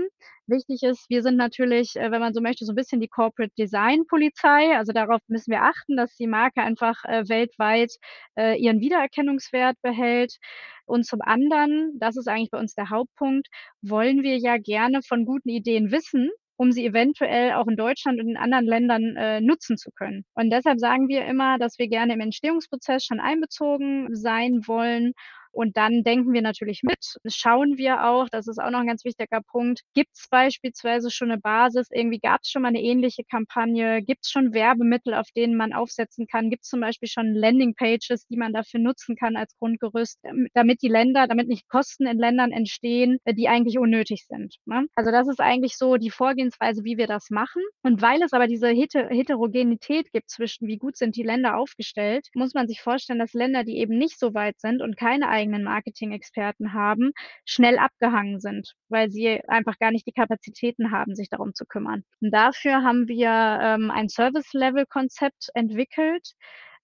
[0.47, 3.53] Wichtig ist, wir sind natürlich, äh, wenn man so möchte, so ein bisschen die Corporate
[3.57, 4.75] Design Polizei.
[4.77, 7.91] Also darauf müssen wir achten, dass die Marke einfach äh, weltweit
[8.37, 10.37] äh, ihren Wiedererkennungswert behält.
[10.85, 13.47] Und zum anderen, das ist eigentlich bei uns der Hauptpunkt,
[13.81, 18.29] wollen wir ja gerne von guten Ideen wissen um sie eventuell auch in Deutschland und
[18.29, 20.25] in anderen Ländern äh, nutzen zu können.
[20.35, 25.13] Und deshalb sagen wir immer, dass wir gerne im Entstehungsprozess schon einbezogen sein wollen
[25.51, 29.05] Und dann denken wir natürlich mit, schauen wir auch, das ist auch noch ein ganz
[29.05, 33.23] wichtiger Punkt, gibt es beispielsweise schon eine Basis, irgendwie gab es schon mal eine ähnliche
[33.23, 37.33] Kampagne, gibt es schon Werbemittel, auf denen man aufsetzen kann, gibt es zum Beispiel schon
[37.33, 42.05] Landingpages, die man dafür nutzen kann als Grundgerüst, ähm, damit die Länder, damit nicht Kosten
[42.07, 44.55] in Ländern entstehen, äh, die eigentlich unnötig sind.
[44.65, 44.87] Ne?
[44.95, 47.61] Also das ist eigentlich so die Vorgehensweise, wie wir das machen.
[47.83, 52.53] Und weil es aber diese Heterogenität gibt zwischen, wie gut sind die Länder aufgestellt, muss
[52.53, 56.73] man sich vorstellen, dass Länder, die eben nicht so weit sind und keine eigenen Marketing-Experten
[56.73, 57.11] haben,
[57.45, 62.03] schnell abgehangen sind, weil sie einfach gar nicht die Kapazitäten haben, sich darum zu kümmern.
[62.21, 63.29] Und dafür haben wir
[63.61, 66.33] ähm, ein Service-Level-Konzept entwickelt,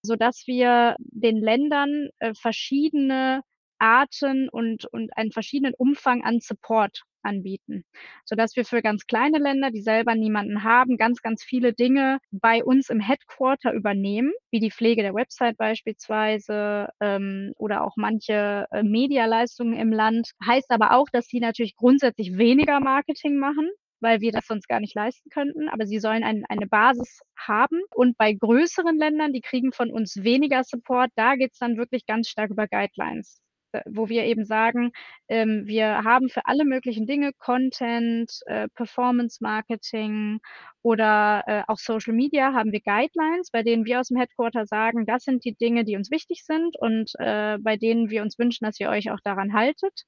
[0.01, 3.41] sodass wir den Ländern äh, verschiedene
[3.79, 7.83] Arten und, und einen verschiedenen Umfang an Support anbieten,
[8.25, 12.63] sodass wir für ganz kleine Länder, die selber niemanden haben, ganz, ganz viele Dinge bei
[12.63, 18.83] uns im Headquarter übernehmen, wie die Pflege der Website beispielsweise ähm, oder auch manche äh,
[18.83, 20.31] Medialeistungen im Land.
[20.45, 24.79] Heißt aber auch, dass sie natürlich grundsätzlich weniger Marketing machen, weil wir das sonst gar
[24.79, 25.69] nicht leisten könnten.
[25.69, 27.81] Aber sie sollen ein, eine Basis haben.
[27.93, 32.05] Und bei größeren Ländern, die kriegen von uns weniger Support, da geht es dann wirklich
[32.05, 33.41] ganz stark über Guidelines.
[33.73, 34.91] Äh, wo wir eben sagen,
[35.27, 40.39] ähm, wir haben für alle möglichen Dinge Content, äh, Performance Marketing
[40.83, 45.05] oder äh, auch Social Media haben wir Guidelines, bei denen wir aus dem Headquarter sagen,
[45.05, 48.65] das sind die Dinge, die uns wichtig sind und äh, bei denen wir uns wünschen,
[48.65, 50.03] dass ihr euch auch daran haltet.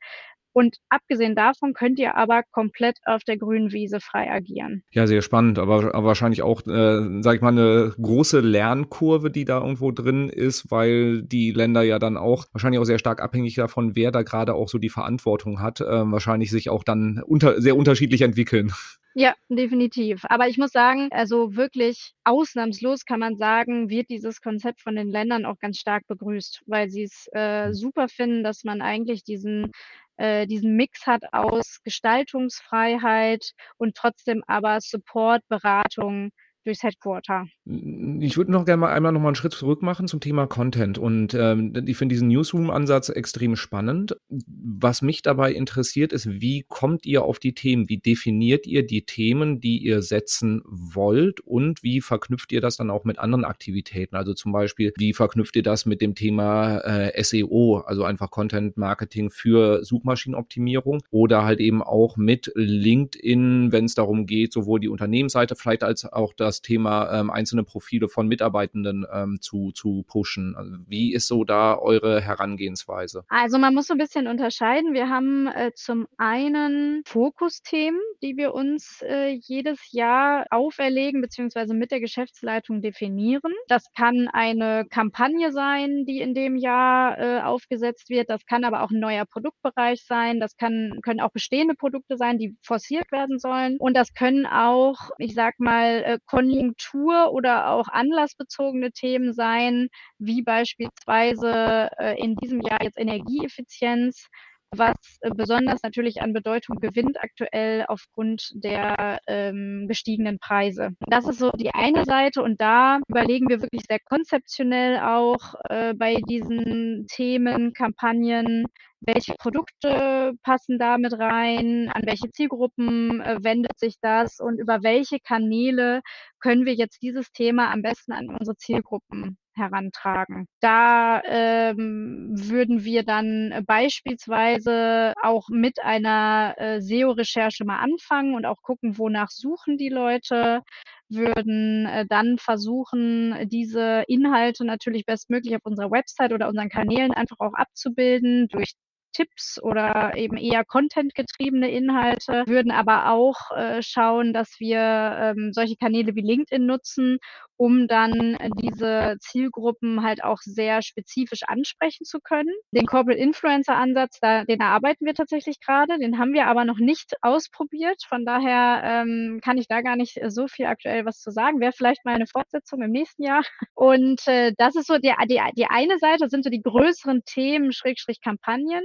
[0.53, 4.83] Und abgesehen davon könnt ihr aber komplett auf der grünen Wiese frei agieren.
[4.91, 9.45] Ja, sehr spannend, aber, aber wahrscheinlich auch, äh, sag ich mal, eine große Lernkurve, die
[9.45, 13.55] da irgendwo drin ist, weil die Länder ja dann auch wahrscheinlich auch sehr stark abhängig
[13.55, 17.61] davon, wer da gerade auch so die Verantwortung hat, äh, wahrscheinlich sich auch dann unter,
[17.61, 18.71] sehr unterschiedlich entwickeln.
[19.15, 20.21] Ja, definitiv.
[20.29, 25.09] Aber ich muss sagen, also wirklich ausnahmslos kann man sagen, wird dieses Konzept von den
[25.09, 27.73] Ländern auch ganz stark begrüßt, weil sie es äh, hm.
[27.73, 29.71] super finden, dass man eigentlich diesen
[30.19, 36.31] äh, diesen Mix hat aus Gestaltungsfreiheit und trotzdem aber Support, Beratung
[36.65, 37.45] durchs Headquarter.
[37.65, 40.97] Ich würde noch gerne mal einmal noch mal einen Schritt zurück machen zum Thema Content
[40.97, 44.17] und ähm, ich finde diesen Newsroom-Ansatz extrem spannend.
[44.27, 47.87] Was mich dabei interessiert, ist, wie kommt ihr auf die Themen?
[47.89, 52.89] Wie definiert ihr die Themen, die ihr setzen wollt und wie verknüpft ihr das dann
[52.89, 54.15] auch mit anderen Aktivitäten?
[54.15, 58.77] Also zum Beispiel, wie verknüpft ihr das mit dem Thema äh, SEO, also einfach Content
[58.77, 64.89] Marketing für Suchmaschinenoptimierung oder halt eben auch mit LinkedIn, wenn es darum geht, sowohl die
[64.89, 70.03] Unternehmensseite vielleicht als auch das das Thema ähm, einzelne Profile von Mitarbeitenden ähm, zu, zu
[70.07, 70.55] pushen.
[70.57, 73.23] Also wie ist so da eure Herangehensweise?
[73.29, 74.93] Also man muss so ein bisschen unterscheiden.
[74.93, 81.91] Wir haben äh, zum einen Fokusthemen, die wir uns äh, jedes Jahr auferlegen beziehungsweise mit
[81.91, 83.53] der Geschäftsleitung definieren.
[83.67, 88.29] Das kann eine Kampagne sein, die in dem Jahr äh, aufgesetzt wird.
[88.29, 90.39] Das kann aber auch ein neuer Produktbereich sein.
[90.39, 93.77] Das kann, können auch bestehende Produkte sein, die forciert werden sollen.
[93.77, 100.41] Und das können auch, ich sag mal, äh, Konjunktur oder auch anlassbezogene Themen sein, wie
[100.41, 104.27] beispielsweise äh, in diesem Jahr jetzt Energieeffizienz,
[104.71, 110.91] was äh, besonders natürlich an Bedeutung gewinnt aktuell aufgrund der ähm, gestiegenen Preise.
[111.07, 115.93] Das ist so die eine Seite und da überlegen wir wirklich sehr konzeptionell auch äh,
[115.93, 118.65] bei diesen Themen, Kampagnen,
[119.01, 124.83] welche Produkte passen da mit rein, an welche Zielgruppen äh, wendet sich das und über
[124.83, 126.01] welche Kanäle
[126.39, 130.47] können wir jetzt dieses Thema am besten an unsere Zielgruppen herantragen.
[130.61, 138.61] Da ähm, würden wir dann beispielsweise auch mit einer äh, SEO-Recherche mal anfangen und auch
[138.61, 140.61] gucken, wonach suchen die Leute,
[141.09, 147.37] würden äh, dann versuchen, diese Inhalte natürlich bestmöglich auf unserer Website oder unseren Kanälen einfach
[147.39, 148.73] auch abzubilden durch
[149.11, 155.75] Tipps oder eben eher contentgetriebene Inhalte, würden aber auch äh, schauen, dass wir ähm, solche
[155.75, 157.17] Kanäle wie LinkedIn nutzen,
[157.59, 162.53] um dann diese Zielgruppen halt auch sehr spezifisch ansprechen zu können.
[162.71, 166.77] Den Corporate Influencer Ansatz, da, den erarbeiten wir tatsächlich gerade, den haben wir aber noch
[166.77, 168.01] nicht ausprobiert.
[168.07, 171.59] Von daher ähm, kann ich da gar nicht so viel aktuell was zu sagen.
[171.59, 173.43] Wäre vielleicht mal eine Fortsetzung im nächsten Jahr.
[173.75, 177.73] Und äh, das ist so die, die, die eine Seite, sind so die größeren Themen,
[177.73, 178.83] Schrägstrich Kampagnen.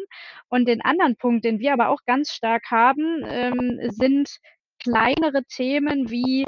[0.48, 4.30] Und den anderen Punkt, den wir aber auch ganz stark haben, ähm, sind
[4.82, 6.44] kleinere Themen wie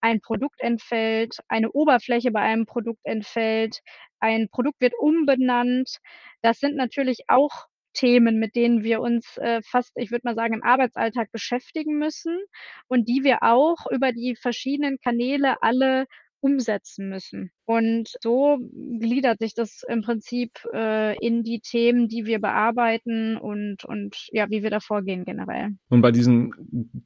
[0.00, 3.80] ein Produkt entfällt, eine Oberfläche bei einem Produkt entfällt,
[4.20, 5.98] ein Produkt wird umbenannt.
[6.42, 10.54] Das sind natürlich auch Themen, mit denen wir uns äh, fast, ich würde mal sagen,
[10.54, 12.38] im Arbeitsalltag beschäftigen müssen
[12.88, 16.06] und die wir auch über die verschiedenen Kanäle alle
[16.40, 17.50] umsetzen müssen.
[17.64, 18.58] Und so
[18.98, 24.50] gliedert sich das im Prinzip äh, in die Themen, die wir bearbeiten und, und ja,
[24.50, 25.70] wie wir da vorgehen generell.
[25.88, 26.52] Und bei diesen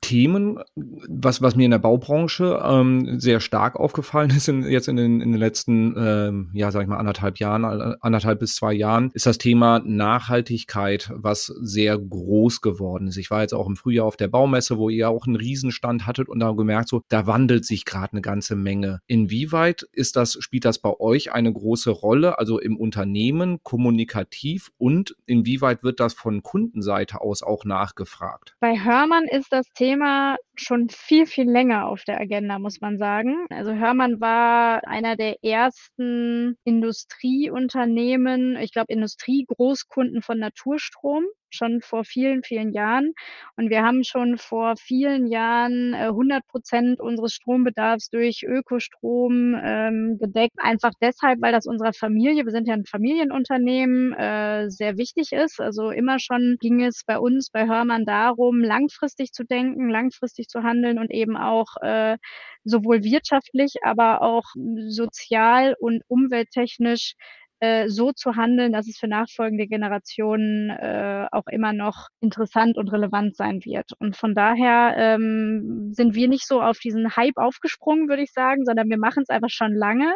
[0.00, 4.96] Themen, was, was mir in der Baubranche ähm, sehr stark aufgefallen ist, in, jetzt in
[4.96, 9.10] den, in den letzten, ähm, ja, sag ich mal, anderthalb Jahren, anderthalb bis zwei Jahren,
[9.12, 13.16] ist das Thema Nachhaltigkeit, was sehr groß geworden ist.
[13.18, 16.28] Ich war jetzt auch im Frühjahr auf der Baumesse, wo ihr auch einen Riesenstand hattet
[16.28, 19.00] und da gemerkt, so, da wandelt sich gerade eine ganze Menge.
[19.06, 25.16] Inwieweit ist das Spielt das bei euch eine große Rolle, also im Unternehmen, kommunikativ und
[25.26, 28.54] inwieweit wird das von Kundenseite aus auch nachgefragt?
[28.60, 33.46] Bei Hörmann ist das Thema schon viel, viel länger auf der Agenda, muss man sagen.
[33.50, 42.42] Also Hörmann war einer der ersten Industrieunternehmen, ich glaube Industriegroßkunden von Naturstrom schon vor vielen,
[42.42, 43.12] vielen Jahren.
[43.56, 50.18] Und wir haben schon vor vielen Jahren äh, 100 Prozent unseres Strombedarfs durch Ökostrom ähm,
[50.20, 50.56] gedeckt.
[50.58, 55.60] Einfach deshalb, weil das unserer Familie, wir sind ja ein Familienunternehmen, äh, sehr wichtig ist.
[55.60, 60.62] Also immer schon ging es bei uns, bei Hörmann darum, langfristig zu denken, langfristig zu
[60.62, 62.18] handeln und eben auch äh,
[62.64, 64.44] sowohl wirtschaftlich, aber auch
[64.88, 67.14] sozial und umwelttechnisch
[67.60, 72.92] äh, so zu handeln, dass es für nachfolgende Generationen äh, auch immer noch interessant und
[72.92, 73.92] relevant sein wird.
[73.98, 78.64] Und von daher ähm, sind wir nicht so auf diesen Hype aufgesprungen, würde ich sagen,
[78.64, 80.12] sondern wir machen es einfach schon lange,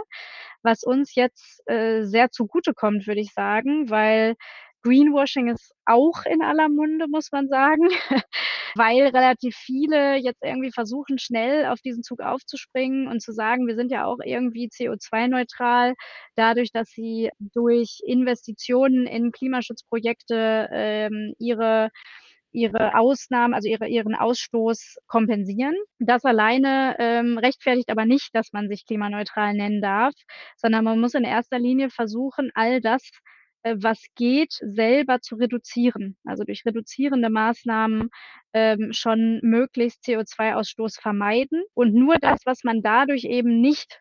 [0.63, 4.35] was uns jetzt äh, sehr zugutekommt, würde ich sagen, weil
[4.89, 7.89] Greenwashing ist auch in aller Munde, muss man sagen,
[8.75, 13.77] weil relativ viele jetzt irgendwie versuchen, schnell auf diesen Zug aufzuspringen und zu sagen, wir
[13.77, 15.95] sind ja auch irgendwie CO2-neutral,
[16.37, 21.91] dadurch, dass sie durch Investitionen in Klimaschutzprojekte ähm, ihre
[22.51, 25.75] ihre Ausnahmen, also ihre, ihren Ausstoß kompensieren.
[25.99, 30.15] Das alleine ähm, rechtfertigt aber nicht, dass man sich klimaneutral nennen darf,
[30.57, 33.03] sondern man muss in erster Linie versuchen, all das
[33.63, 36.17] äh, was geht, selber zu reduzieren.
[36.25, 38.11] Also durch reduzierende Maßnahmen
[38.53, 41.63] ähm, schon möglichst CO2-Ausstoß vermeiden.
[41.75, 44.01] Und nur das, was man dadurch eben nicht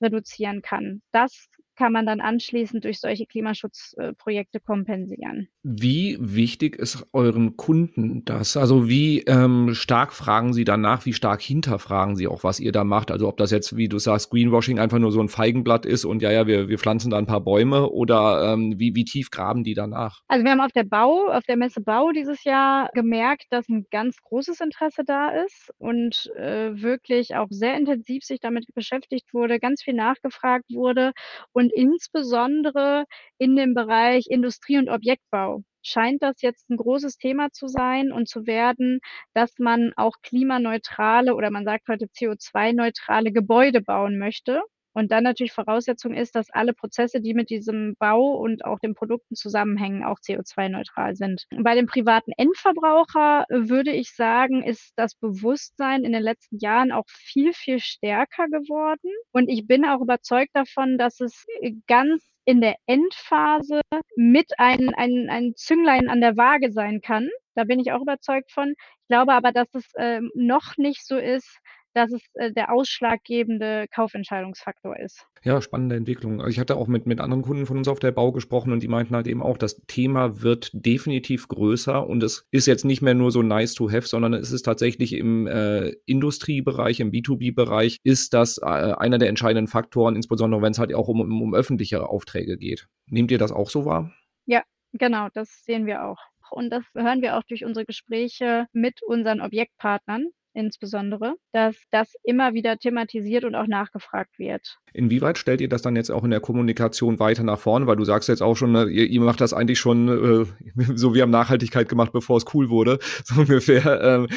[0.00, 5.48] reduzieren kann, das kann man dann anschließend durch solche Klimaschutzprojekte kompensieren.
[5.62, 8.56] Wie wichtig ist euren Kunden das?
[8.56, 12.82] Also wie ähm, stark fragen sie danach, wie stark hinterfragen sie auch, was ihr da
[12.82, 13.12] macht?
[13.12, 16.20] Also ob das jetzt, wie du sagst, Greenwashing einfach nur so ein Feigenblatt ist und
[16.20, 19.62] ja, ja, wir, wir pflanzen da ein paar Bäume oder ähm, wie, wie tief graben
[19.62, 20.22] die danach?
[20.26, 23.86] Also wir haben auf der Bau, auf der Messe Bau dieses Jahr gemerkt, dass ein
[23.92, 29.60] ganz großes Interesse da ist und äh, wirklich auch sehr intensiv sich damit beschäftigt wurde,
[29.60, 31.12] ganz viel nachgefragt wurde
[31.52, 33.04] und und insbesondere
[33.38, 38.28] in dem Bereich Industrie und Objektbau scheint das jetzt ein großes Thema zu sein und
[38.28, 39.00] zu werden,
[39.34, 44.62] dass man auch klimaneutrale oder man sagt heute CO2-neutrale Gebäude bauen möchte.
[44.98, 48.94] Und dann natürlich Voraussetzung ist, dass alle Prozesse, die mit diesem Bau und auch den
[48.94, 51.46] Produkten zusammenhängen, auch CO2-neutral sind.
[51.56, 57.04] Bei dem privaten Endverbraucher würde ich sagen, ist das Bewusstsein in den letzten Jahren auch
[57.06, 59.12] viel, viel stärker geworden.
[59.30, 61.46] Und ich bin auch überzeugt davon, dass es
[61.86, 63.82] ganz in der Endphase
[64.16, 67.28] mit ein, ein, ein Zünglein an der Waage sein kann.
[67.54, 68.70] Da bin ich auch überzeugt von.
[68.70, 71.60] Ich glaube aber, dass es äh, noch nicht so ist,
[71.98, 75.26] dass es äh, der ausschlaggebende Kaufentscheidungsfaktor ist.
[75.42, 76.40] Ja, spannende Entwicklung.
[76.40, 78.82] Also ich hatte auch mit, mit anderen Kunden von uns auf der Bau gesprochen und
[78.82, 83.02] die meinten halt eben auch, das Thema wird definitiv größer und es ist jetzt nicht
[83.02, 87.98] mehr nur so nice to have, sondern es ist tatsächlich im äh, Industriebereich, im B2B-Bereich,
[88.04, 91.54] ist das äh, einer der entscheidenden Faktoren, insbesondere wenn es halt auch um, um, um
[91.54, 92.86] öffentliche Aufträge geht.
[93.06, 94.12] Nehmt ihr das auch so wahr?
[94.46, 96.18] Ja, genau, das sehen wir auch.
[96.50, 102.54] Und das hören wir auch durch unsere Gespräche mit unseren Objektpartnern, insbesondere, dass das immer
[102.54, 104.78] wieder thematisiert und auch nachgefragt wird.
[104.92, 107.86] Inwieweit stellt ihr das dann jetzt auch in der Kommunikation weiter nach vorne?
[107.86, 110.46] Weil du sagst jetzt auch schon, ne, ihr, ihr macht das eigentlich schon äh,
[110.94, 114.00] so wie haben Nachhaltigkeit gemacht, bevor es cool wurde, so ungefähr.
[114.02, 114.28] Ähm,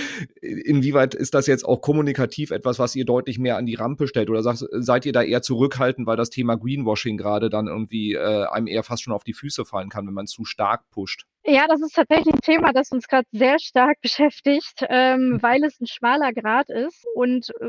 [0.41, 4.30] inwieweit ist das jetzt auch kommunikativ etwas, was ihr deutlich mehr an die Rampe stellt?
[4.30, 8.45] Oder sagt, seid ihr da eher zurückhaltend, weil das Thema Greenwashing gerade dann irgendwie äh,
[8.45, 11.26] einem eher fast schon auf die Füße fallen kann, wenn man zu stark pusht?
[11.44, 15.80] Ja, das ist tatsächlich ein Thema, das uns gerade sehr stark beschäftigt, ähm, weil es
[15.82, 17.66] ein schmaler Grad ist und äh,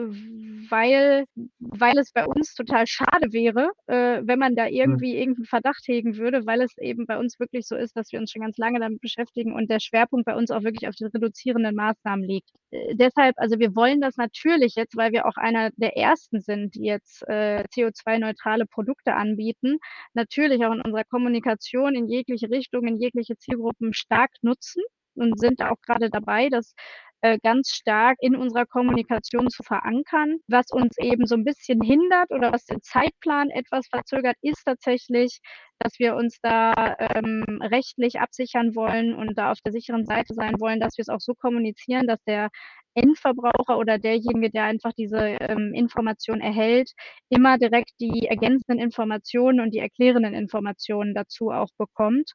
[0.71, 1.25] weil,
[1.59, 4.75] weil es bei uns total schade wäre, äh, wenn man da hm.
[4.75, 8.21] irgendwie irgendeinen Verdacht hegen würde, weil es eben bei uns wirklich so ist, dass wir
[8.21, 11.09] uns schon ganz lange damit beschäftigen und der Schwerpunkt bei uns auch wirklich auf den
[11.09, 12.51] reduzierenden Maßnahmen liegt.
[12.73, 16.75] Äh, deshalb, also wir wollen das natürlich jetzt, weil wir auch einer der ersten sind,
[16.75, 19.79] die jetzt äh, CO2-neutrale Produkte anbieten,
[20.15, 24.83] natürlich auch in unserer Kommunikation in jegliche Richtung, in jegliche Zielgruppe Zielgruppen stark nutzen
[25.15, 26.75] und sind auch gerade dabei, das
[27.21, 30.39] äh, ganz stark in unserer Kommunikation zu verankern.
[30.49, 35.39] Was uns eben so ein bisschen hindert oder was den Zeitplan etwas verzögert, ist tatsächlich,
[35.83, 40.61] dass wir uns da ähm, rechtlich absichern wollen und da auf der sicheren Seite sein
[40.61, 42.49] wollen, dass wir es auch so kommunizieren, dass der
[42.95, 46.93] Endverbraucher oder derjenige, der einfach diese ähm, Information erhält,
[47.31, 52.33] immer direkt die ergänzenden Informationen und die erklärenden Informationen dazu auch bekommt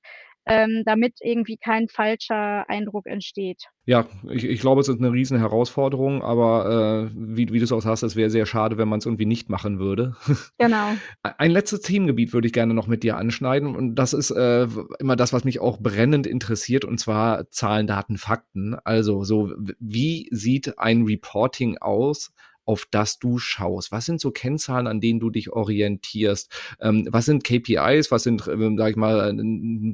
[0.48, 3.64] ähm, damit irgendwie kein falscher Eindruck entsteht.
[3.86, 7.72] Ja, ich, ich glaube, es ist eine riesen Herausforderung, aber äh, wie, wie du es
[7.72, 10.16] auch sagst, es wäre sehr schade, wenn man es irgendwie nicht machen würde.
[10.60, 10.94] Genau.
[11.24, 14.68] Ein letztes Themengebiet würde ich gerne noch mit dir anschneiden und das ist äh,
[15.00, 18.76] immer das, was mich auch brennend interessiert und zwar Zahlen, Daten, Fakten.
[18.84, 22.32] Also so, wie sieht ein Reporting aus?
[22.66, 23.94] auf das du schaust?
[23.94, 26.52] Was sind so Kennzahlen, an denen du dich orientierst?
[26.82, 28.12] Ähm, was sind KPIs?
[28.12, 29.34] Was sind, ähm, sag ich mal,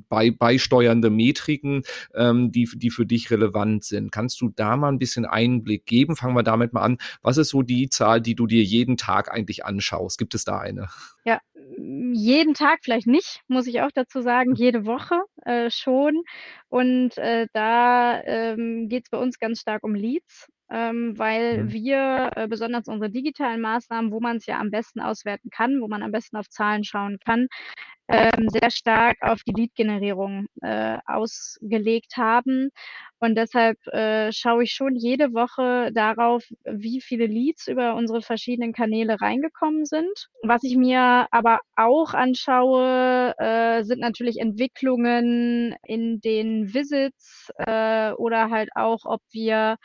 [0.10, 1.84] bei, beisteuernde Metriken,
[2.16, 4.12] ähm, die, die für dich relevant sind?
[4.12, 6.16] Kannst du da mal ein bisschen Einblick geben?
[6.16, 6.98] Fangen wir damit mal an.
[7.22, 10.18] Was ist so die Zahl, die du dir jeden Tag eigentlich anschaust?
[10.18, 10.88] Gibt es da eine?
[11.26, 11.42] Ja,
[12.14, 16.24] jeden Tag vielleicht nicht, muss ich auch dazu sagen, jede Woche äh, schon.
[16.70, 21.72] Und äh, da ähm, geht es bei uns ganz stark um Leads ähm, weil mhm.
[21.72, 25.88] wir äh, besonders unsere digitalen Maßnahmen, wo man es ja am besten auswerten kann, wo
[25.88, 27.48] man am besten auf Zahlen schauen kann,
[28.10, 32.70] ähm, sehr stark auf die Lead-Generierung äh, ausgelegt haben.
[33.20, 38.74] Und deshalb äh, schaue ich schon jede Woche darauf, wie viele Leads über unsere verschiedenen
[38.74, 40.28] Kanäle reingekommen sind.
[40.42, 48.50] Was ich mir aber auch anschaue, äh, sind natürlich Entwicklungen in den Visits äh, oder
[48.50, 49.78] halt auch, ob wir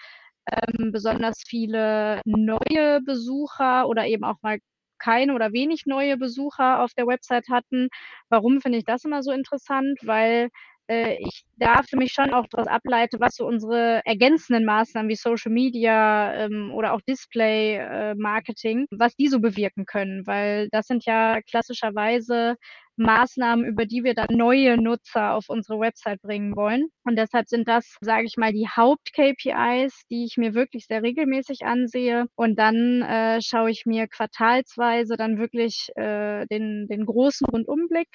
[0.53, 4.59] ähm, besonders viele neue Besucher oder eben auch mal
[4.99, 7.89] keine oder wenig neue Besucher auf der Website hatten.
[8.29, 9.99] Warum finde ich das immer so interessant?
[10.03, 10.51] Weil
[10.89, 15.53] ich da für mich schon auch daraus ableite, was so unsere ergänzenden Maßnahmen wie Social
[15.53, 21.05] Media ähm, oder auch Display äh, Marketing, was die so bewirken können, weil das sind
[21.05, 22.57] ja klassischerweise
[22.99, 26.89] Maßnahmen, über die wir dann neue Nutzer auf unsere Website bringen wollen.
[27.05, 31.65] Und deshalb sind das, sage ich mal, die Haupt-KPIs, die ich mir wirklich sehr regelmäßig
[31.65, 32.27] ansehe.
[32.35, 38.09] Und dann äh, schaue ich mir quartalsweise dann wirklich äh, den, den großen Rundumblick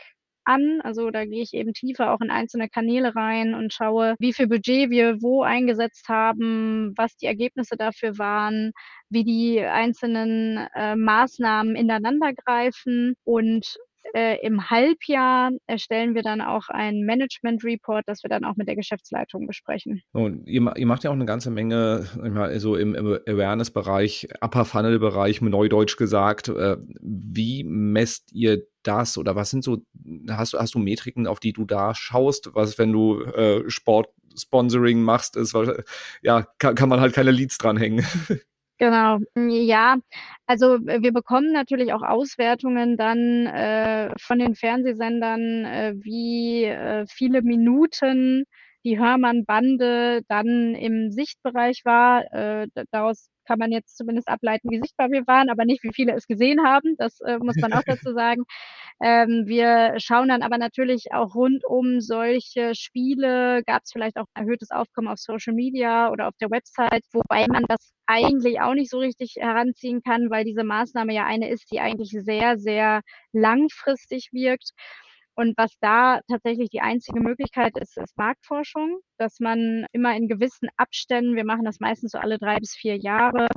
[0.46, 0.82] an.
[0.84, 4.48] Also da gehe ich eben tiefer auch in einzelne Kanäle rein und schaue, wie viel
[4.48, 8.72] Budget wir wo eingesetzt haben, was die Ergebnisse dafür waren,
[9.10, 13.78] wie die einzelnen äh, Maßnahmen ineinander greifen und
[14.14, 18.68] äh, im Halbjahr erstellen wir dann auch einen Management Report, das wir dann auch mit
[18.68, 20.02] der Geschäftsleitung besprechen.
[20.12, 22.06] Und ihr, ihr macht ja auch eine ganze Menge,
[22.58, 26.50] so im, im Awareness-Bereich, Upper Funnel-Bereich, neudeutsch gesagt.
[26.50, 29.78] Äh, wie messt ihr das oder was sind so,
[30.30, 32.50] hast, hast du Metriken, auf die du da schaust?
[32.54, 35.56] Was, wenn du äh, Sport-Sponsoring machst, ist,
[36.22, 38.06] ja, kann, kann man halt keine Leads dranhängen.
[38.80, 39.98] Genau, hm, ja.
[40.48, 47.42] Also wir bekommen natürlich auch Auswertungen dann äh, von den Fernsehsendern, äh, wie äh, viele
[47.44, 48.46] Minuten
[48.84, 52.24] die Hörmann-Bande dann im Sichtbereich war.
[52.34, 56.14] Äh, daraus kann man jetzt zumindest ableiten, wie sichtbar wir waren, aber nicht, wie viele
[56.14, 56.96] es gesehen haben.
[56.98, 58.44] Das äh, muss man auch dazu sagen.
[59.02, 63.64] Ähm, wir schauen dann aber natürlich auch rund um solche Spiele.
[63.66, 67.48] Gab es vielleicht auch ein erhöhtes Aufkommen auf Social Media oder auf der Website, wobei
[67.48, 71.72] man das eigentlich auch nicht so richtig heranziehen kann, weil diese Maßnahme ja eine ist,
[71.72, 74.72] die eigentlich sehr, sehr langfristig wirkt.
[75.36, 80.70] Und was da tatsächlich die einzige Möglichkeit ist, ist Marktforschung, dass man immer in gewissen
[80.78, 83.48] Abständen, wir machen das meistens so alle drei bis vier Jahre,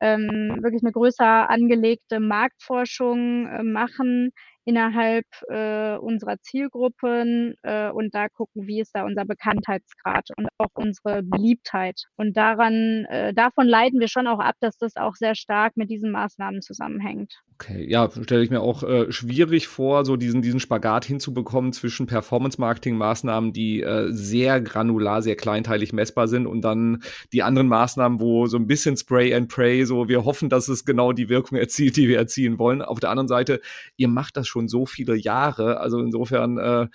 [0.00, 4.32] ähm, wirklich eine größer angelegte Marktforschung äh, machen,
[4.64, 10.70] innerhalb äh, unserer Zielgruppen äh, und da gucken, wie ist da unser Bekanntheitsgrad und auch
[10.74, 12.02] unsere Beliebtheit.
[12.16, 15.90] Und daran, äh, davon leiten wir schon auch ab, dass das auch sehr stark mit
[15.90, 17.40] diesen Maßnahmen zusammenhängt.
[17.54, 22.06] Okay, ja, stelle ich mir auch äh, schwierig vor, so diesen, diesen Spagat hinzubekommen zwischen
[22.06, 27.02] Performance-Marketing-Maßnahmen, die äh, sehr granular, sehr kleinteilig messbar sind und dann
[27.34, 30.86] die anderen Maßnahmen, wo so ein bisschen Spray and Pray, so wir hoffen, dass es
[30.86, 32.80] genau die Wirkung erzielt, die wir erzielen wollen.
[32.80, 33.60] Auf der anderen Seite,
[33.96, 35.80] ihr macht das schon so viele Jahre.
[35.80, 36.88] Also insofern äh,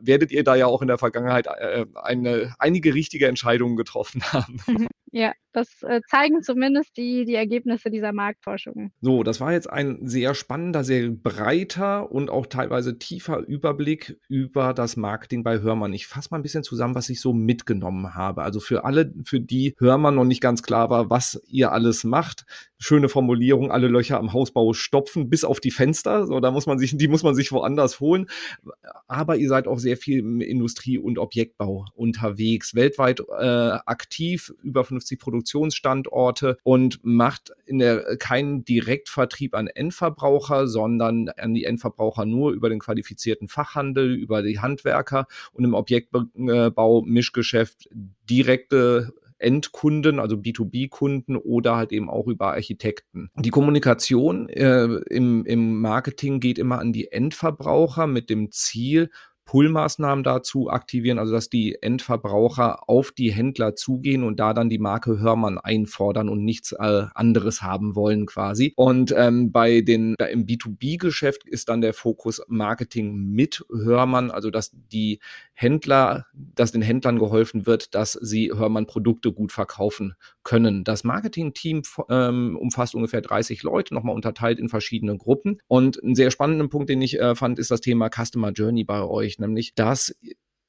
[0.00, 4.58] werdet ihr da ja auch in der Vergangenheit äh, eine, einige richtige Entscheidungen getroffen haben.
[5.14, 8.90] Ja, das äh, zeigen zumindest die, die Ergebnisse dieser Marktforschung.
[9.02, 14.72] So, das war jetzt ein sehr spannender, sehr breiter und auch teilweise tiefer Überblick über
[14.72, 15.92] das Marketing bei Hörmann.
[15.92, 18.42] Ich fasse mal ein bisschen zusammen, was ich so mitgenommen habe.
[18.42, 22.46] Also für alle, für die Hörmann noch nicht ganz klar war, was ihr alles macht.
[22.78, 26.26] Schöne Formulierung, alle Löcher am Hausbau stopfen, bis auf die Fenster.
[26.26, 28.26] So, da muss man sich, die muss man sich woanders holen.
[29.06, 34.82] Aber ihr seid auch sehr viel im Industrie- und Objektbau unterwegs, weltweit äh, aktiv, über
[34.82, 42.24] 50 250 Produktionsstandorte und macht in der keinen Direktvertrieb an Endverbraucher, sondern an die Endverbraucher
[42.24, 47.88] nur über den qualifizierten Fachhandel, über die Handwerker und im Objektbau Mischgeschäft
[48.28, 53.28] direkte Endkunden, also B2B-Kunden oder halt eben auch über Architekten.
[53.34, 59.10] Die Kommunikation äh, im, im Marketing geht immer an die Endverbraucher mit dem Ziel,
[59.44, 64.78] Pull-Maßnahmen dazu aktivieren, also dass die Endverbraucher auf die Händler zugehen und da dann die
[64.78, 68.72] Marke Hörmann einfordern und nichts äh, anderes haben wollen quasi.
[68.76, 74.70] Und ähm, bei den im B2B-Geschäft ist dann der Fokus Marketing mit Hörmann, also dass
[74.72, 75.20] die
[75.54, 80.82] Händler, dass den Händlern geholfen wird, dass sie Hörmann Produkte gut verkaufen können.
[80.84, 85.58] Das Marketing-Team ähm, umfasst ungefähr 30 Leute, nochmal unterteilt in verschiedene Gruppen.
[85.68, 89.02] Und ein sehr spannender Punkt, den ich äh, fand, ist das Thema Customer Journey bei
[89.02, 90.16] euch nämlich dass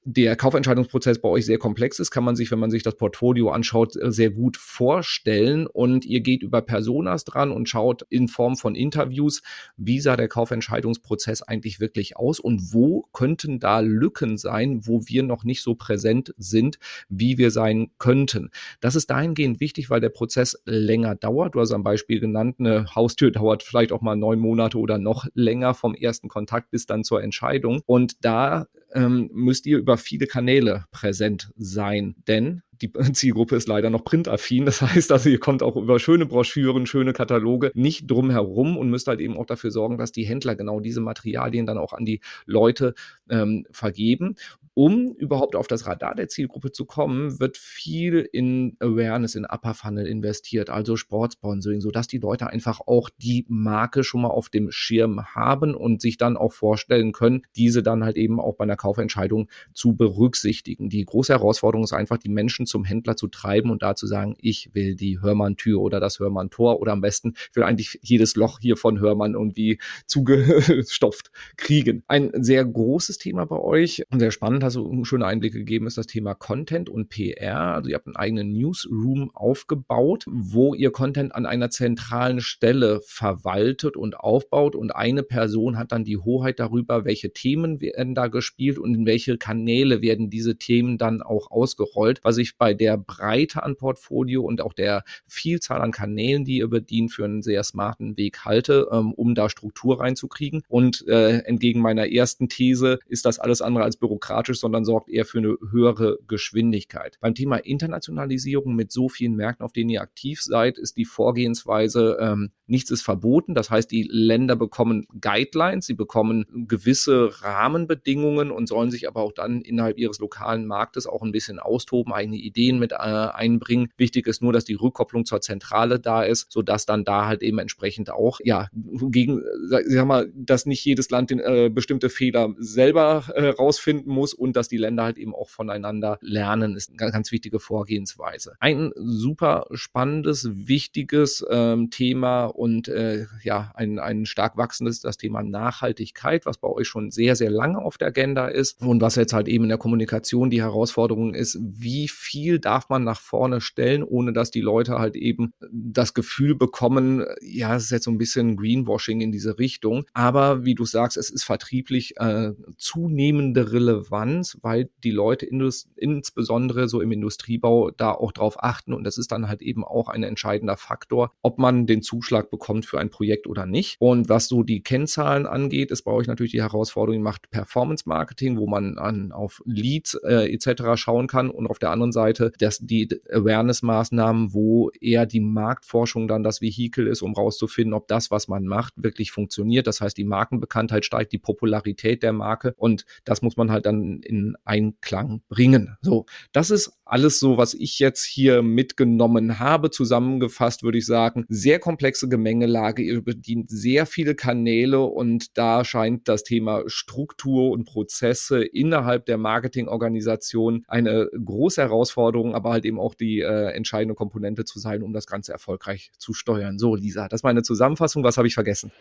[0.05, 3.51] der Kaufentscheidungsprozess bei euch sehr komplex ist, kann man sich, wenn man sich das Portfolio
[3.51, 5.65] anschaut, äh, sehr gut vorstellen.
[5.67, 9.41] Und ihr geht über Personas dran und schaut in Form von Interviews,
[9.77, 15.23] wie sah der Kaufentscheidungsprozess eigentlich wirklich aus und wo könnten da Lücken sein, wo wir
[15.23, 18.49] noch nicht so präsent sind, wie wir sein könnten.
[18.81, 21.55] Das ist dahingehend wichtig, weil der Prozess länger dauert.
[21.55, 25.27] Du hast am Beispiel genannt, eine Haustür dauert vielleicht auch mal neun Monate oder noch
[25.33, 27.81] länger vom ersten Kontakt bis dann zur Entscheidung.
[27.85, 33.89] Und da ähm, müsst ihr über viele Kanäle präsent sein, denn die Zielgruppe ist leider
[33.89, 34.65] noch printaffin.
[34.65, 38.89] Das heißt also, ihr kommt auch über schöne Broschüren, schöne Kataloge nicht drum herum und
[38.89, 42.05] müsst halt eben auch dafür sorgen, dass die Händler genau diese Materialien dann auch an
[42.05, 42.93] die Leute
[43.29, 44.36] ähm, vergeben.
[44.75, 49.75] Um überhaupt auf das Radar der Zielgruppe zu kommen, wird viel in Awareness, in Upper
[49.75, 54.71] Funnel investiert, also Sportsponsoring, sodass die Leute einfach auch die Marke schon mal auf dem
[54.71, 58.75] Schirm haben und sich dann auch vorstellen können, diese dann halt eben auch bei einer
[58.75, 60.89] Kaufentscheidung zu berücksichtigen.
[60.89, 64.36] Die große Herausforderung ist einfach, die Menschen zum Händler zu treiben und da zu sagen,
[64.39, 68.57] ich will die Hörmann-Tür oder das Hörmann-Tor oder am besten, ich will eigentlich jedes Loch
[68.59, 72.03] hier von Hörmann irgendwie zugestopft kriegen.
[72.07, 76.07] Ein sehr großes Thema bei euch sehr spannend, hast du schöne Einblicke gegeben, ist das
[76.07, 77.76] Thema Content und PR.
[77.76, 83.97] Also ihr habt einen eigenen Newsroom aufgebaut, wo ihr Content an einer zentralen Stelle verwaltet
[83.97, 88.80] und aufbaut und eine Person hat dann die Hoheit darüber, welche Themen werden da gespielt
[88.80, 93.63] und in welche Kanäle werden diese Themen dann auch ausgerollt, was ich bei der Breite
[93.63, 98.17] an Portfolio und auch der Vielzahl an Kanälen, die ihr bedient, für einen sehr smarten
[98.17, 100.63] Weg halte, ähm, um da Struktur reinzukriegen.
[100.67, 105.25] Und äh, entgegen meiner ersten These ist das alles andere als bürokratisch, sondern sorgt eher
[105.25, 107.17] für eine höhere Geschwindigkeit.
[107.21, 112.17] Beim Thema Internationalisierung mit so vielen Märkten, auf denen ihr aktiv seid, ist die Vorgehensweise,
[112.19, 113.55] ähm, nichts ist verboten.
[113.55, 119.31] Das heißt, die Länder bekommen Guidelines, sie bekommen gewisse Rahmenbedingungen und sollen sich aber auch
[119.31, 123.89] dann innerhalb ihres lokalen Marktes auch ein bisschen austoben, eigene Ideen mit äh, einbringen.
[123.97, 127.59] Wichtig ist nur, dass die Rückkopplung zur Zentrale da ist, sodass dann da halt eben
[127.59, 133.25] entsprechend auch, ja, gegen, sag mal, dass nicht jedes Land den, äh, bestimmte Fehler selber
[133.35, 137.13] äh, rausfinden muss und dass die Länder halt eben auch voneinander lernen, ist eine ganz,
[137.13, 138.55] ganz wichtige Vorgehensweise.
[138.59, 145.43] Ein super spannendes, wichtiges ähm, Thema und äh, ja, ein, ein stark wachsendes, das Thema
[145.43, 149.33] Nachhaltigkeit, was bei euch schon sehr, sehr lange auf der Agenda ist und was jetzt
[149.33, 154.03] halt eben in der Kommunikation die Herausforderung ist, wie viel darf man nach vorne stellen,
[154.03, 158.17] ohne dass die Leute halt eben das Gefühl bekommen, ja, es ist jetzt so ein
[158.17, 160.05] bisschen Greenwashing in diese Richtung.
[160.13, 167.01] Aber wie du sagst, es ist vertrieblich äh, zunehmende Relevanz, weil die Leute insbesondere so
[167.01, 170.77] im Industriebau da auch drauf achten und das ist dann halt eben auch ein entscheidender
[170.77, 173.97] Faktor, ob man den Zuschlag bekommt für ein Projekt oder nicht.
[173.99, 178.57] Und was so die Kennzahlen angeht, ist bei euch natürlich die Herausforderung, macht Performance Marketing,
[178.57, 180.95] wo man an, auf Leads äh, etc.
[180.95, 186.43] schauen kann und auf der anderen Seite dass die Awareness-Maßnahmen, wo eher die Marktforschung dann
[186.43, 189.88] das Vehikel ist, um rauszufinden, ob das, was man macht, wirklich funktioniert.
[189.88, 194.21] Das heißt, die Markenbekanntheit steigt, die Popularität der Marke und das muss man halt dann
[194.21, 195.97] in Einklang bringen.
[196.01, 199.91] So, das ist alles so, was ich jetzt hier mitgenommen habe.
[199.91, 203.03] Zusammengefasst würde ich sagen, sehr komplexe Gemengelage.
[203.03, 209.37] Ihr bedient sehr viele Kanäle und da scheint das Thema Struktur und Prozesse innerhalb der
[209.37, 215.13] Marketingorganisation eine große Herausforderung, aber halt eben auch die äh, entscheidende Komponente zu sein, um
[215.13, 216.79] das Ganze erfolgreich zu steuern.
[216.79, 218.23] So, Lisa, das ist meine Zusammenfassung.
[218.23, 218.91] Was habe ich vergessen?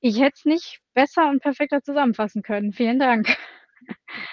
[0.00, 2.72] Ich hätte es nicht besser und perfekter zusammenfassen können.
[2.72, 3.36] Vielen Dank.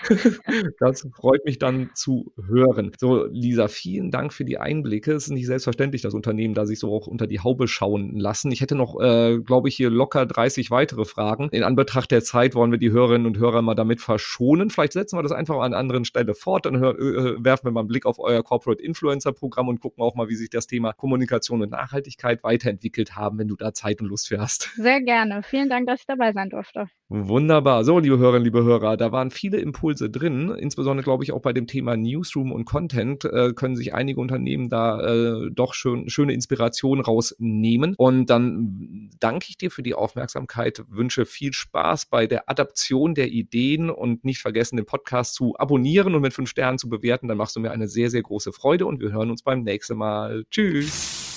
[0.80, 2.92] Das freut mich dann zu hören.
[2.98, 5.14] So, Lisa, vielen Dank für die Einblicke.
[5.14, 8.52] Es ist nicht selbstverständlich, dass Unternehmen da sich so auch unter die Haube schauen lassen.
[8.52, 11.50] Ich hätte noch, äh, glaube ich, hier locker 30 weitere Fragen.
[11.50, 14.70] In Anbetracht der Zeit wollen wir die Hörerinnen und Hörer mal damit verschonen.
[14.70, 16.66] Vielleicht setzen wir das einfach an anderen Stelle fort.
[16.66, 20.04] Dann hör, äh, werfen wir mal einen Blick auf euer Corporate Influencer Programm und gucken
[20.04, 24.02] auch mal, wie sich das Thema Kommunikation und Nachhaltigkeit weiterentwickelt haben, wenn du da Zeit
[24.02, 24.72] und Lust für hast.
[24.76, 25.42] Sehr gerne.
[25.44, 26.88] Vielen Dank, dass ich dabei sein durfte.
[27.10, 27.84] Wunderbar.
[27.84, 30.50] So, liebe Hörerinnen, liebe Hörer, da waren viele Impulse drin.
[30.50, 34.70] Insbesondere, glaube ich, auch bei dem Thema Newsroom und Content äh, können sich einige Unternehmen
[34.70, 37.96] da äh, doch schön, schöne Inspirationen rausnehmen.
[37.98, 43.30] Und dann danke ich dir für die Aufmerksamkeit, wünsche viel Spaß bei der Adaption der
[43.30, 47.28] Ideen und nicht vergessen, den Podcast zu abonnieren und mit fünf Sternen zu bewerten.
[47.28, 49.98] Dann machst du mir eine sehr, sehr große Freude und wir hören uns beim nächsten
[49.98, 50.46] Mal.
[50.52, 51.33] Tschüss.